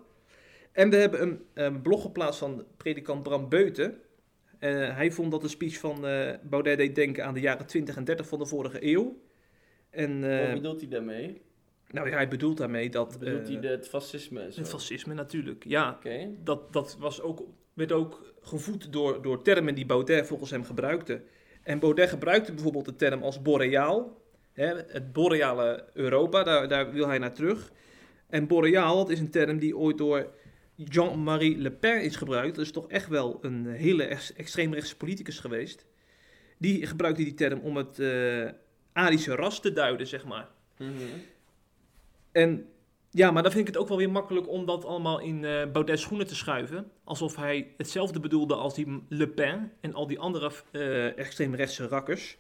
En 0.73 0.91
we 0.91 0.97
hebben 0.97 1.23
een, 1.23 1.45
een 1.55 1.83
blog 1.83 2.03
geplaatst 2.03 2.39
van 2.39 2.65
predikant 2.77 3.23
Bram 3.23 3.49
Beuten. 3.49 4.01
Eh, 4.59 4.97
hij 4.97 5.13
vond 5.13 5.31
dat 5.31 5.41
de 5.41 5.49
speech 5.49 5.79
van 5.79 6.01
Baudet 6.43 6.79
deed 6.79 6.95
denken 6.95 7.25
aan 7.25 7.35
de 7.35 7.41
jaren 7.41 7.67
20 7.67 7.97
en 7.97 8.05
30 8.05 8.29
van 8.29 8.39
de 8.39 8.47
vorige 8.47 8.93
eeuw. 8.93 9.23
En, 9.91 10.21
Wat 10.21 10.55
bedoelt 10.55 10.81
hij 10.81 10.89
daarmee? 10.89 11.43
nou 11.95 12.09
ja, 12.09 12.15
hij 12.15 12.29
bedoelt 12.29 12.57
daarmee 12.57 12.91
dat... 12.91 13.19
Bedoelt 13.19 13.49
hij 13.49 13.61
de, 13.61 13.69
het 13.69 13.89
fascisme 13.89 14.53
zo? 14.53 14.61
het 14.61 14.69
fascisme 14.69 15.15
natuurlijk, 15.15 15.65
ja. 15.65 15.99
Dat, 16.43 16.73
dat 16.73 16.97
was 16.99 17.21
ook, 17.21 17.43
werd 17.73 17.93
ook 17.93 18.35
gevoed 18.43 18.93
door, 18.93 19.23
door 19.23 19.43
termen 19.43 19.75
die 19.75 19.87
Baudet 19.87 20.27
volgens 20.27 20.51
hem 20.51 20.65
gebruikte. 20.65 21.23
En 21.65 21.79
Baudet 21.79 22.09
gebruikte 22.09 22.53
bijvoorbeeld 22.53 22.85
de 22.85 22.97
term 22.97 23.23
als 23.23 23.43
boreaal. 23.43 24.23
Hè, 24.53 24.67
het 24.77 25.13
boreale 25.13 25.85
Europa, 25.93 26.43
daar, 26.43 26.69
daar 26.69 26.93
wil 26.93 27.09
hij 27.09 27.19
naar 27.19 27.35
terug. 27.35 27.73
En 28.29 28.47
boreaal, 28.47 28.97
dat 28.97 29.11
is 29.11 29.19
een 29.21 29.31
term 29.31 29.59
die 29.59 29.77
ooit 29.77 29.99
door 29.99 30.31
Jean-Marie 30.75 31.59
Le 31.59 31.71
Pen 31.71 32.03
is 32.03 32.17
gebruikt. 32.17 32.57
Dat 32.57 32.65
is 32.65 32.73
toch 32.73 32.89
echt 32.89 33.09
wel 33.09 33.39
een 33.41 33.67
hele 33.67 34.05
ex- 34.05 34.33
extreemrechtse 34.33 34.97
politicus 34.97 35.39
geweest. 35.39 35.87
Die 36.59 36.87
gebruikte 36.87 37.25
die 37.25 37.35
term 37.35 37.61
om 37.61 37.77
het 37.77 37.99
eh 37.99 38.49
Arische 38.93 39.35
ras 39.35 39.61
te 39.61 39.73
duiden, 39.73 40.07
zeg 40.07 40.25
maar. 40.25 40.49
Mhm. 40.79 40.91
En 42.33 42.69
ja, 43.15 43.31
maar 43.31 43.43
dan 43.43 43.53
vind 43.53 43.69
ik 43.69 43.75
het 43.75 43.83
ook 43.83 43.89
wel 43.89 43.97
weer 43.97 44.11
makkelijk 44.11 44.49
om 44.49 44.67
dat 44.67 44.85
allemaal 44.85 45.21
in 45.21 45.45
eh 45.45 45.71
Baudet's 45.73 46.03
schoenen 46.03 46.27
te 46.27 46.35
schuiven. 46.35 46.91
Alsof 47.05 47.37
hij 47.37 47.75
hetzelfde 47.77 48.21
bedoelde 48.21 48.55
als 48.55 48.75
die 48.75 49.03
Le 49.09 49.29
Pen 49.29 49.73
en 49.81 49.95
al 49.95 50.07
die 50.07 50.19
andere 50.19 50.53
eh 50.71 51.19
extreemrechtse 51.19 51.87
rakkers. 51.87 52.37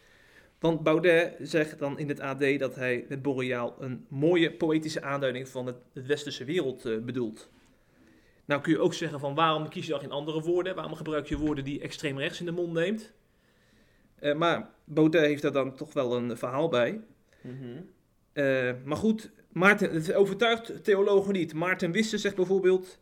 Want 0.58 0.82
Baudet 0.82 1.34
zegt 1.40 1.78
dan 1.78 1.98
in 1.98 2.08
het 2.08 2.20
AD 2.20 2.58
dat 2.58 2.74
hij 2.74 3.06
met 3.08 3.22
Boreaal 3.22 3.76
een 3.78 4.06
mooie 4.08 4.52
poëtische 4.52 5.02
aanduiding 5.02 5.48
van 5.48 5.66
het, 5.66 5.76
westerse 5.92 6.44
wereld 6.44 6.84
eh, 6.84 6.98
bedoelt. 6.98 7.50
Nou 8.44 8.60
kun 8.60 8.72
je 8.72 8.78
ook 8.80 8.94
zeggen 8.94 9.20
van 9.20 9.34
waarom 9.34 9.68
kies 9.68 9.84
je 9.84 9.90
dan 9.90 10.00
geen 10.00 10.10
andere 10.10 10.40
woorden? 10.40 10.74
Waarom 10.74 10.94
gebruik 10.94 11.26
je 11.26 11.38
woorden 11.38 11.64
die 11.64 11.80
extreem 11.80 12.18
rechts 12.18 12.40
in 12.40 12.46
de 12.46 12.52
mond 12.52 12.72
neemt? 12.72 13.12
Maar 14.36 14.70
Baudet 14.84 15.20
heeft 15.20 15.42
daar 15.42 15.52
dan 15.52 15.76
toch 15.76 15.92
wel 15.92 16.16
een 16.16 16.36
verhaal 16.36 16.68
bij. 16.68 17.00
Mhm. 17.40 17.80
Eh, 18.34 18.70
maar 18.84 18.96
goed, 18.96 19.30
Maarten, 19.52 19.94
het 19.94 20.12
overtuigt 20.12 20.84
theologen 20.84 21.32
niet. 21.32 21.54
Maarten 21.54 21.92
Wisse 21.92 22.18
zegt 22.18 22.36
bijvoorbeeld... 22.36 22.98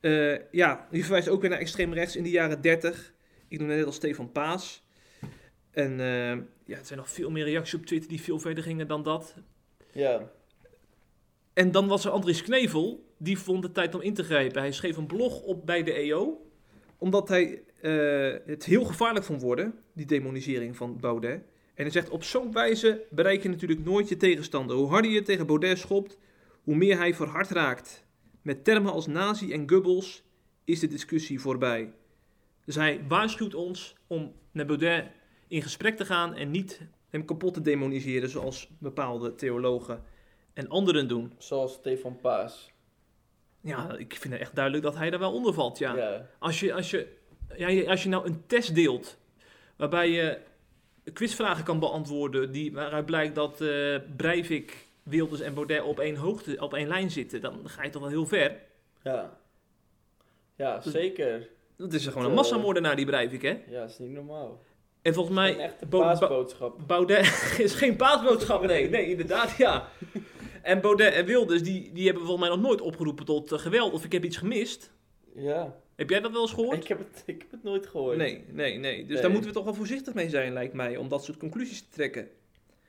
eh, 0.00 0.50
ja, 0.50 0.86
die 0.90 1.02
verwijst 1.02 1.28
ook 1.28 1.40
weer 1.40 1.50
naar 1.50 1.58
extreem 1.58 1.92
rechts 1.92 2.16
in 2.16 2.22
de 2.22 2.30
jaren 2.30 2.60
30. 2.60 3.12
Ik 3.48 3.58
noem 3.58 3.68
net 3.68 3.84
als 3.84 3.94
Stefan 3.94 4.32
Paas. 4.32 4.84
En 5.70 6.00
eh, 6.00 6.36
ja, 6.64 6.78
er 6.78 6.84
zijn 6.84 6.98
nog 6.98 7.10
veel 7.10 7.30
meer 7.30 7.44
reacties 7.44 7.74
op 7.74 7.86
Twitter 7.86 8.08
die 8.08 8.20
veel 8.20 8.38
verder 8.38 8.64
gingen 8.64 8.86
dan 8.86 9.02
dat. 9.02 9.34
Ja. 9.92 10.30
En 11.52 11.70
dan 11.70 11.88
was 11.88 12.04
er 12.04 12.10
Andries 12.10 12.42
Knevel, 12.42 13.14
die 13.16 13.38
vond 13.38 13.64
het 13.64 13.74
tijd 13.74 13.94
om 13.94 14.00
in 14.00 14.14
te 14.14 14.24
grijpen. 14.24 14.60
Hij 14.60 14.72
schreef 14.72 14.96
een 14.96 15.06
blog 15.06 15.42
op 15.42 15.66
bij 15.66 15.82
de 15.82 15.92
EO, 15.92 16.46
omdat 16.98 17.28
hij 17.28 17.62
het 18.46 18.64
heel 18.64 18.84
gevaarlijk 18.84 19.24
vond 19.24 19.42
worden, 19.42 19.74
die 19.92 20.06
demonisering 20.06 20.76
van 20.76 21.00
Baudet. 21.00 21.42
En 21.82 21.90
hij 21.92 22.00
zegt, 22.00 22.12
op 22.12 22.24
zo'n 22.24 22.52
wijze 22.52 23.06
bereik 23.10 23.42
je 23.42 23.48
natuurlijk 23.48 23.84
nooit 23.84 24.08
je 24.08 24.16
tegenstander. 24.16 24.76
Hoe 24.76 24.88
harder 24.88 25.10
je 25.10 25.22
tegen 25.22 25.46
Baudet 25.46 25.78
schopt, 25.78 26.18
hoe 26.62 26.76
meer 26.76 26.96
hij 26.98 27.14
verhard 27.14 27.50
raakt. 27.50 28.04
Met 28.42 28.64
termen 28.64 28.92
als 28.92 29.06
nazi 29.06 29.52
en 29.52 29.68
Goebbels 29.70 30.22
is 30.64 30.80
de 30.80 30.86
discussie 30.86 31.40
voorbij. 31.40 31.92
Dus 32.64 32.74
hij 32.74 33.04
waarschuwt 33.08 33.54
ons 33.54 33.96
om 34.06 34.32
met 34.52 34.66
Baudet 34.66 35.06
in 35.48 35.62
gesprek 35.62 35.96
te 35.96 36.04
gaan 36.04 36.34
en 36.34 36.50
niet 36.50 36.80
hem 37.08 37.24
kapot 37.24 37.54
te 37.54 37.60
demoniseren 37.60 38.28
zoals 38.28 38.68
bepaalde 38.78 39.34
theologen 39.34 40.02
en 40.52 40.68
anderen 40.68 41.08
doen. 41.08 41.32
Zoals 41.38 41.72
Stefan 41.72 42.18
Paas. 42.20 42.72
Ja, 43.60 43.96
ik 43.96 44.16
vind 44.16 44.32
het 44.32 44.42
echt 44.42 44.54
duidelijk 44.54 44.84
dat 44.84 44.96
hij 44.96 45.10
daar 45.10 45.18
wel 45.18 45.32
onder 45.32 45.54
valt, 45.54 45.78
ja. 45.78 45.96
Ja. 45.96 46.28
Als, 46.38 46.60
je, 46.60 46.74
als, 46.74 46.90
je, 46.90 47.16
ja, 47.56 47.90
als 47.90 48.02
je 48.02 48.08
nou 48.08 48.26
een 48.26 48.46
test 48.46 48.74
deelt, 48.74 49.18
waarbij 49.76 50.10
je 50.10 50.50
quizvragen 51.12 51.64
kan 51.64 51.78
beantwoorden, 51.78 52.52
die, 52.52 52.72
waaruit 52.72 53.06
blijkt 53.06 53.34
dat 53.34 53.60
eh 53.60 53.96
Breivik, 54.16 54.86
Wilders 55.02 55.40
en 55.40 55.54
Baudet 55.54 55.82
op 55.82 55.98
één, 55.98 56.16
hoogte, 56.16 56.56
op 56.60 56.74
één 56.74 56.88
lijn 56.88 57.10
zitten, 57.10 57.40
dan 57.40 57.60
ga 57.64 57.82
je 57.82 57.90
toch 57.90 58.02
wel 58.02 58.10
heel 58.10 58.26
ver. 58.26 58.56
Ja. 59.02 59.38
Ja, 60.56 60.80
zeker. 60.80 61.48
Dat 61.76 61.92
is 61.92 62.06
gewoon 62.06 62.24
een 62.24 62.30
eh, 62.30 62.36
massamoordenaar, 62.36 62.96
die 62.96 63.06
Breivik, 63.06 63.42
hè? 63.42 63.58
Ja, 63.68 63.80
dat 63.80 63.90
is 63.90 63.98
niet 63.98 64.10
normaal. 64.10 64.62
En 65.02 65.14
volgens 65.14 65.36
Een 65.36 65.42
mij, 65.56 65.72
Ba- 65.88 65.98
paasboodschap. 65.98 66.78
Baudet 66.86 67.26
is 67.58 67.74
geen 67.74 67.96
paasboodschap, 67.96 68.66
nee, 68.66 68.88
nee, 68.88 69.06
inderdaad, 69.10 69.56
ja. 69.56 69.88
En 70.62 70.80
Baudet 70.80 71.14
en 71.14 71.24
Wilders, 71.24 71.62
die, 71.62 71.92
die 71.92 72.04
hebben 72.06 72.24
volgens 72.26 72.48
mij 72.48 72.56
nog 72.56 72.66
nooit 72.66 72.80
opgeroepen 72.80 73.24
tot 73.24 73.52
eh, 73.52 73.58
geweld, 73.58 73.92
of 73.92 74.04
ik 74.04 74.12
heb 74.12 74.24
iets 74.24 74.36
gemist. 74.36 74.90
Ja. 75.34 75.80
Heb 76.02 76.10
jij 76.10 76.20
dat 76.20 76.32
wel 76.32 76.40
eens 76.40 76.52
gehoord? 76.52 76.76
Ik 76.76 76.88
heb, 76.88 76.98
het, 76.98 77.22
ik 77.26 77.40
heb 77.40 77.50
het 77.50 77.62
nooit 77.62 77.86
gehoord. 77.86 78.16
Nee, 78.16 78.44
nee, 78.50 78.78
nee. 78.78 78.98
Dus 78.98 79.12
Nee. 79.12 79.20
daar 79.22 79.30
moeten 79.30 79.48
we 79.48 79.56
toch 79.56 79.64
wel 79.64 79.74
voorzichtig 79.74 80.14
mee 80.14 80.28
zijn, 80.28 80.52
lijkt 80.52 80.74
mij, 80.74 80.96
om 80.96 81.08
dat 81.08 81.24
soort 81.24 81.38
conclusies 81.38 81.80
te 81.80 81.90
trekken. 81.90 82.28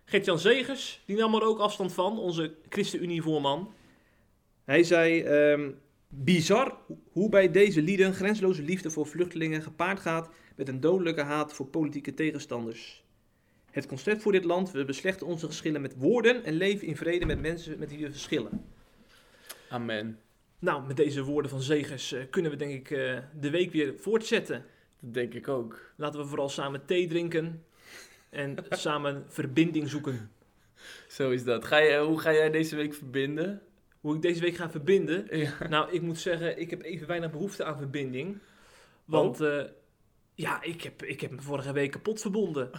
Gert-Jan 0.06 0.40
Zegers, 0.40 1.04
die 1.06 1.18
nam 1.18 1.36
er 1.36 1.42
ook 1.42 1.60
afstand 1.60 1.94
van, 1.94 2.20
onze 2.20 2.56
ChristenUnie-voorman. 2.70 3.74
Hij 4.64 4.84
zei, 4.84 5.22
ehm, 5.22 5.72
bizar 6.08 6.78
hoe 7.12 7.30
bij 7.30 7.52
deze 7.52 7.82
lieden 7.82 8.14
grenzeloze 8.14 8.64
liefde 8.64 8.90
voor 8.90 9.08
vluchtelingen 9.08 9.62
gepaard 9.62 10.00
gaat 10.00 10.30
met 10.56 10.68
een 10.68 10.80
dodelijke 10.80 11.22
haat 11.22 11.54
voor 11.54 11.68
politieke 11.68 12.14
tegenstanders. 12.14 13.04
Het 13.72 13.86
concept 13.86 14.22
voor 14.22 14.32
dit 14.32 14.44
land, 14.44 14.72
we 14.72 14.86
beslechten 14.86 15.28
onze 15.28 15.48
geschillen 15.48 15.82
met 15.82 15.96
woorden 15.98 16.44
en 16.44 16.54
leven 16.54 16.88
in 16.88 16.98
vrede 16.98 17.26
met 17.26 17.42
mensen 17.42 17.80
met 17.80 17.90
wie 17.90 18.06
we 18.06 18.12
verschillen. 18.12 18.66
Amen. 19.70 20.20
Nou, 20.64 20.88
met 20.88 20.98
deze 20.98 21.24
woorden 21.24 21.52
van 21.52 21.62
Zegers 21.62 22.12
eh, 22.12 22.24
kunnen 22.30 22.52
we 22.52 22.58
denk 22.58 22.74
ik 22.74 22.92
eh, 22.92 23.18
de 23.40 23.50
week 23.50 23.72
weer 23.72 23.94
voortzetten. 23.98 24.66
Dat 25.00 25.14
denk 25.14 25.34
ik 25.34 25.48
ook. 25.48 25.92
Laten 25.96 26.20
we 26.20 26.26
vooral 26.26 26.50
samen 26.50 26.86
thee 26.86 27.08
drinken 27.08 27.64
en 28.30 28.56
samen 28.70 29.26
verbinding 29.28 29.90
zoeken. 29.90 30.32
Zo 31.08 31.32
is 31.32 31.44
dat. 31.44 31.66
Ga 31.66 31.78
je, 31.78 32.00
hoe 32.00 32.20
ga 32.20 32.34
jij 32.34 32.50
deze 32.50 32.76
week 32.76 32.94
verbinden? 32.94 33.62
Hoe 34.00 34.16
ik 34.16 34.22
deze 34.22 34.42
week 34.42 34.56
ga 34.56 34.70
verbinden. 34.70 35.28
Ja. 35.38 35.68
Nou, 35.70 35.92
ik 35.92 36.02
moet 36.02 36.20
zeggen, 36.20 36.60
ik 36.60 36.70
heb 36.70 36.82
even 36.82 37.08
weinig 37.08 37.32
behoefte 37.32 37.64
aan 37.64 37.78
verbinding. 37.78 38.38
Want 39.06 39.42
eh, 39.42 39.64
ja, 40.34 40.62
ik 40.62 40.82
heb, 40.82 41.04
ik 41.04 41.22
heb 41.22 41.32
me 41.32 41.42
vorige 41.42 41.74
week 41.74 41.92
kapot 41.92 42.22
verbonden. 42.22 42.70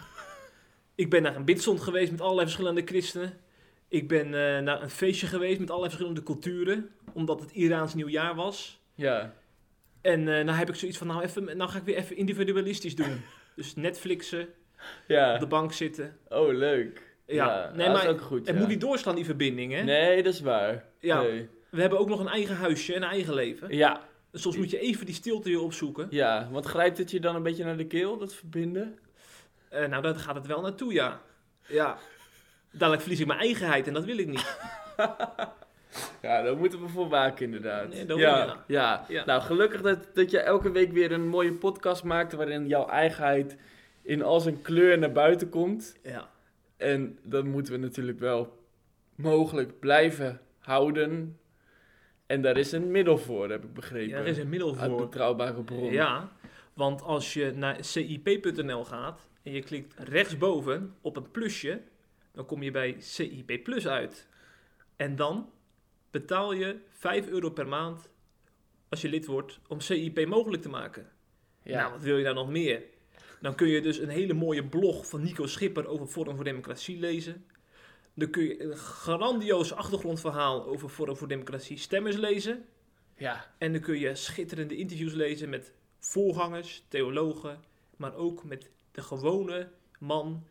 ik 0.94 1.10
ben 1.10 1.22
naar 1.22 1.36
een 1.36 1.44
bidstond 1.44 1.80
geweest 1.80 2.10
met 2.10 2.20
allerlei 2.20 2.46
verschillende 2.46 2.82
christenen. 2.84 3.40
Ik 3.88 4.08
ben 4.08 4.30
naar 4.64 4.82
een 4.82 4.90
feestje 4.90 5.26
geweest 5.26 5.60
met 5.60 5.68
allerlei 5.68 5.90
verschillende 5.90 6.22
culturen. 6.22 6.90
Omdat 7.14 7.40
het 7.40 7.50
Iraans 7.52 7.94
nieuwjaar 7.94 8.34
was. 8.34 8.80
Ja. 8.94 9.34
En 10.00 10.28
eh 10.28 10.44
nou 10.44 10.58
heb 10.58 10.68
ik 10.68 10.74
zoiets 10.74 10.98
van, 10.98 11.06
nou, 11.06 11.22
even, 11.22 11.56
nou 11.56 11.70
ga 11.70 11.78
ik 11.78 11.84
weer 11.84 11.96
even 11.96 12.16
individualistisch 12.16 12.96
doen. 12.96 13.22
Dus 13.56 13.74
Netflixen, 13.74 14.48
Ja. 15.06 15.34
op 15.34 15.40
de 15.40 15.46
bank 15.46 15.72
zitten. 15.72 16.16
Oh, 16.28 16.52
leuk. 16.54 17.16
Ja, 17.26 17.70
nee, 17.74 17.86
dat 17.86 17.96
maar 17.96 18.04
is 18.04 18.10
ook 18.10 18.20
goed. 18.20 18.46
Het 18.46 18.54
ja. 18.54 18.60
moet 18.60 18.68
niet 18.68 18.80
doorslaan, 18.80 19.14
die 19.14 19.24
verbinding, 19.24 19.72
hè? 19.72 19.82
Nee, 19.82 20.22
dat 20.22 20.32
is 20.32 20.40
waar. 20.40 20.84
Ja. 20.98 21.20
Nee. 21.22 21.48
We 21.70 21.80
hebben 21.80 21.98
ook 21.98 22.08
nog 22.08 22.20
een 22.20 22.28
eigen 22.28 22.56
huisje, 22.56 22.94
een 22.96 23.02
eigen 23.02 23.34
leven. 23.34 23.76
Ja. 23.76 24.00
Soms 24.32 24.56
moet 24.56 24.70
je 24.70 24.78
even 24.78 25.06
die 25.06 25.14
stilte 25.14 25.48
weer 25.48 25.60
opzoeken. 25.62 26.06
Ja, 26.10 26.48
want 26.50 26.66
grijpt 26.66 26.98
het 26.98 27.10
je 27.10 27.20
dan 27.20 27.34
een 27.34 27.42
beetje 27.42 27.64
naar 27.64 27.76
de 27.76 27.86
keel, 27.86 28.18
dat 28.18 28.34
verbinden? 28.34 28.98
Eh, 29.68 29.86
nou, 29.86 30.02
daar 30.02 30.16
gaat 30.16 30.34
het 30.34 30.46
wel 30.46 30.60
naartoe, 30.60 30.92
ja. 30.92 31.20
Ja. 31.66 31.98
Dadelijk 32.72 33.02
verlies 33.02 33.20
ik 33.20 33.26
mijn 33.26 33.38
eigenheid 33.40 33.86
en 33.86 33.92
dat 33.92 34.04
wil 34.04 34.18
ik 34.18 34.26
niet. 34.26 34.56
Ja, 36.22 36.42
daar 36.42 36.56
moeten 36.56 36.80
we 36.80 36.88
voor 36.88 37.08
waken 37.08 37.44
inderdaad. 37.44 37.88
Nee, 37.88 38.06
dat 38.06 38.18
ja, 38.18 38.64
ja. 38.66 39.04
Ja. 39.08 39.24
Nou, 39.24 39.42
gelukkig 39.42 39.82
dat, 39.82 40.08
dat 40.14 40.30
je 40.30 40.38
elke 40.38 40.70
week 40.70 40.92
weer 40.92 41.12
een 41.12 41.28
mooie 41.28 41.52
podcast 41.52 42.04
maakt 42.04 42.32
waarin 42.32 42.66
jouw 42.66 42.86
eigenheid 42.88 43.56
in 44.02 44.22
al 44.22 44.40
zijn 44.40 44.62
kleur 44.62 44.98
naar 44.98 45.12
buiten 45.12 45.48
komt. 45.48 45.96
Ja. 46.02 46.30
En 46.76 47.18
dat 47.22 47.44
moeten 47.44 47.72
we 47.72 47.78
natuurlijk 47.78 48.18
wel 48.18 48.58
mogelijk 49.14 49.78
blijven 49.80 50.40
houden. 50.58 51.38
En 52.26 52.42
daar 52.42 52.56
is 52.56 52.72
een 52.72 52.90
middel 52.90 53.18
voor, 53.18 53.50
heb 53.50 53.64
ik 53.64 53.74
begrepen. 53.74 54.08
ja, 54.08 54.16
er 54.18 54.26
is 54.26 54.38
een 54.38 54.48
middel 54.48 54.76
Uit 54.76 54.90
voor. 54.90 55.00
betrouwbare 55.00 55.62
bron. 55.62 55.92
Ja, 55.92 56.32
want 56.72 57.02
als 57.02 57.32
je 57.32 57.52
naar 57.54 57.76
cip.nl 57.84 58.84
gaat 58.84 59.28
en 59.42 59.52
je 59.52 59.62
klikt 59.62 59.94
rechtsboven 59.98 60.94
op 61.00 61.16
een 61.16 61.30
plusje, 61.30 61.80
dan 62.32 62.46
kom 62.46 62.62
je 62.62 62.70
bij 62.70 62.96
CIP 62.98 63.60
Plus 63.64 63.88
uit. 63.88 64.28
En 64.96 65.16
dan 65.16 65.50
betaal 66.14 66.52
je 66.52 66.76
5 66.90 67.28
euro 67.28 67.50
per 67.50 67.68
maand 67.68 68.08
als 68.88 69.00
je 69.00 69.08
lid 69.08 69.26
wordt 69.26 69.60
om 69.68 69.80
CIP 69.80 70.26
mogelijk 70.26 70.62
te 70.62 70.68
maken. 70.68 71.08
Ja. 71.62 71.80
Nou, 71.80 71.92
wat 71.92 72.02
wil 72.02 72.16
je 72.16 72.24
daar 72.24 72.34
nog 72.34 72.50
meer? 72.50 72.82
Dan 73.40 73.54
kun 73.54 73.68
je 73.68 73.80
dus 73.80 73.98
een 73.98 74.08
hele 74.08 74.32
mooie 74.32 74.64
blog 74.64 75.08
van 75.08 75.22
Nico 75.22 75.46
Schipper 75.46 75.86
over 75.86 76.06
Forum 76.06 76.34
voor 76.34 76.44
Democratie 76.44 76.98
lezen. 76.98 77.46
Dan 78.14 78.30
kun 78.30 78.42
je 78.44 78.62
een 78.62 78.76
grandioos 78.76 79.72
achtergrondverhaal 79.72 80.66
over 80.66 80.88
Forum 80.88 81.16
voor 81.16 81.28
Democratie 81.28 81.78
stemmers 81.78 82.16
lezen. 82.16 82.64
Ja, 83.16 83.54
En 83.58 83.72
dan 83.72 83.80
kun 83.80 83.98
je 83.98 84.14
schitterende 84.14 84.76
interviews 84.76 85.12
lezen 85.12 85.48
met 85.48 85.72
voorgangers, 85.98 86.84
theologen, 86.88 87.60
maar 87.96 88.14
ook 88.14 88.44
met 88.44 88.70
de 88.90 89.02
gewone 89.02 89.68
man 89.98 90.46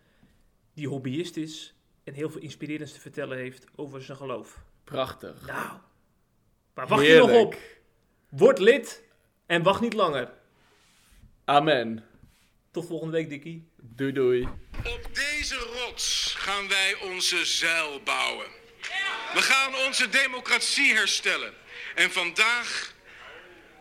die 0.74 0.88
hobbyist 0.88 1.38
is 1.38 1.76
en 2.04 2.14
heel 2.14 2.30
veel 2.30 2.42
inspirerends 2.42 2.94
te 2.94 3.00
vertellen 3.00 3.38
heeft 3.38 3.66
over 3.76 4.04
zijn 4.04 4.18
geloof. 4.18 4.64
Prachtig. 4.84 5.46
Nou, 5.46 5.78
waar 6.74 6.88
wacht 6.88 7.06
je 7.06 7.18
nog 7.18 7.32
op? 7.32 7.58
Word 8.30 8.60
lid 8.60 9.04
en 9.46 9.64
wacht 9.64 9.82
niet 9.82 9.94
langer. 9.94 10.34
Amen. 11.46 12.06
Tot 12.72 12.88
volgende 12.88 13.14
week, 13.14 13.30
Dikkie. 13.30 13.72
Doei 13.78 14.12
doei. 14.12 14.48
Op 14.78 15.10
deze 15.14 15.56
rots 15.56 16.34
gaan 16.38 16.68
wij 16.68 16.96
onze 17.02 17.46
zeil 17.46 18.02
bouwen. 18.04 18.48
We 19.34 19.42
gaan 19.42 19.76
onze 19.88 20.10
democratie 20.10 20.94
herstellen. 20.94 21.54
En 21.96 22.12
vandaag, 22.12 22.94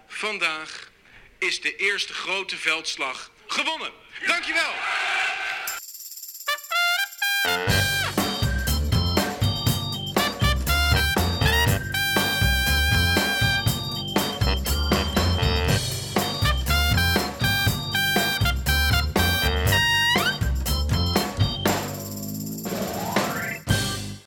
vandaag 0.07 0.91
is 1.39 1.61
de 1.61 1.77
eerste 1.77 2.13
grote 2.13 2.57
veldslag 2.57 3.31
gewonnen. 3.47 3.91
Dankjewel. 4.27 4.73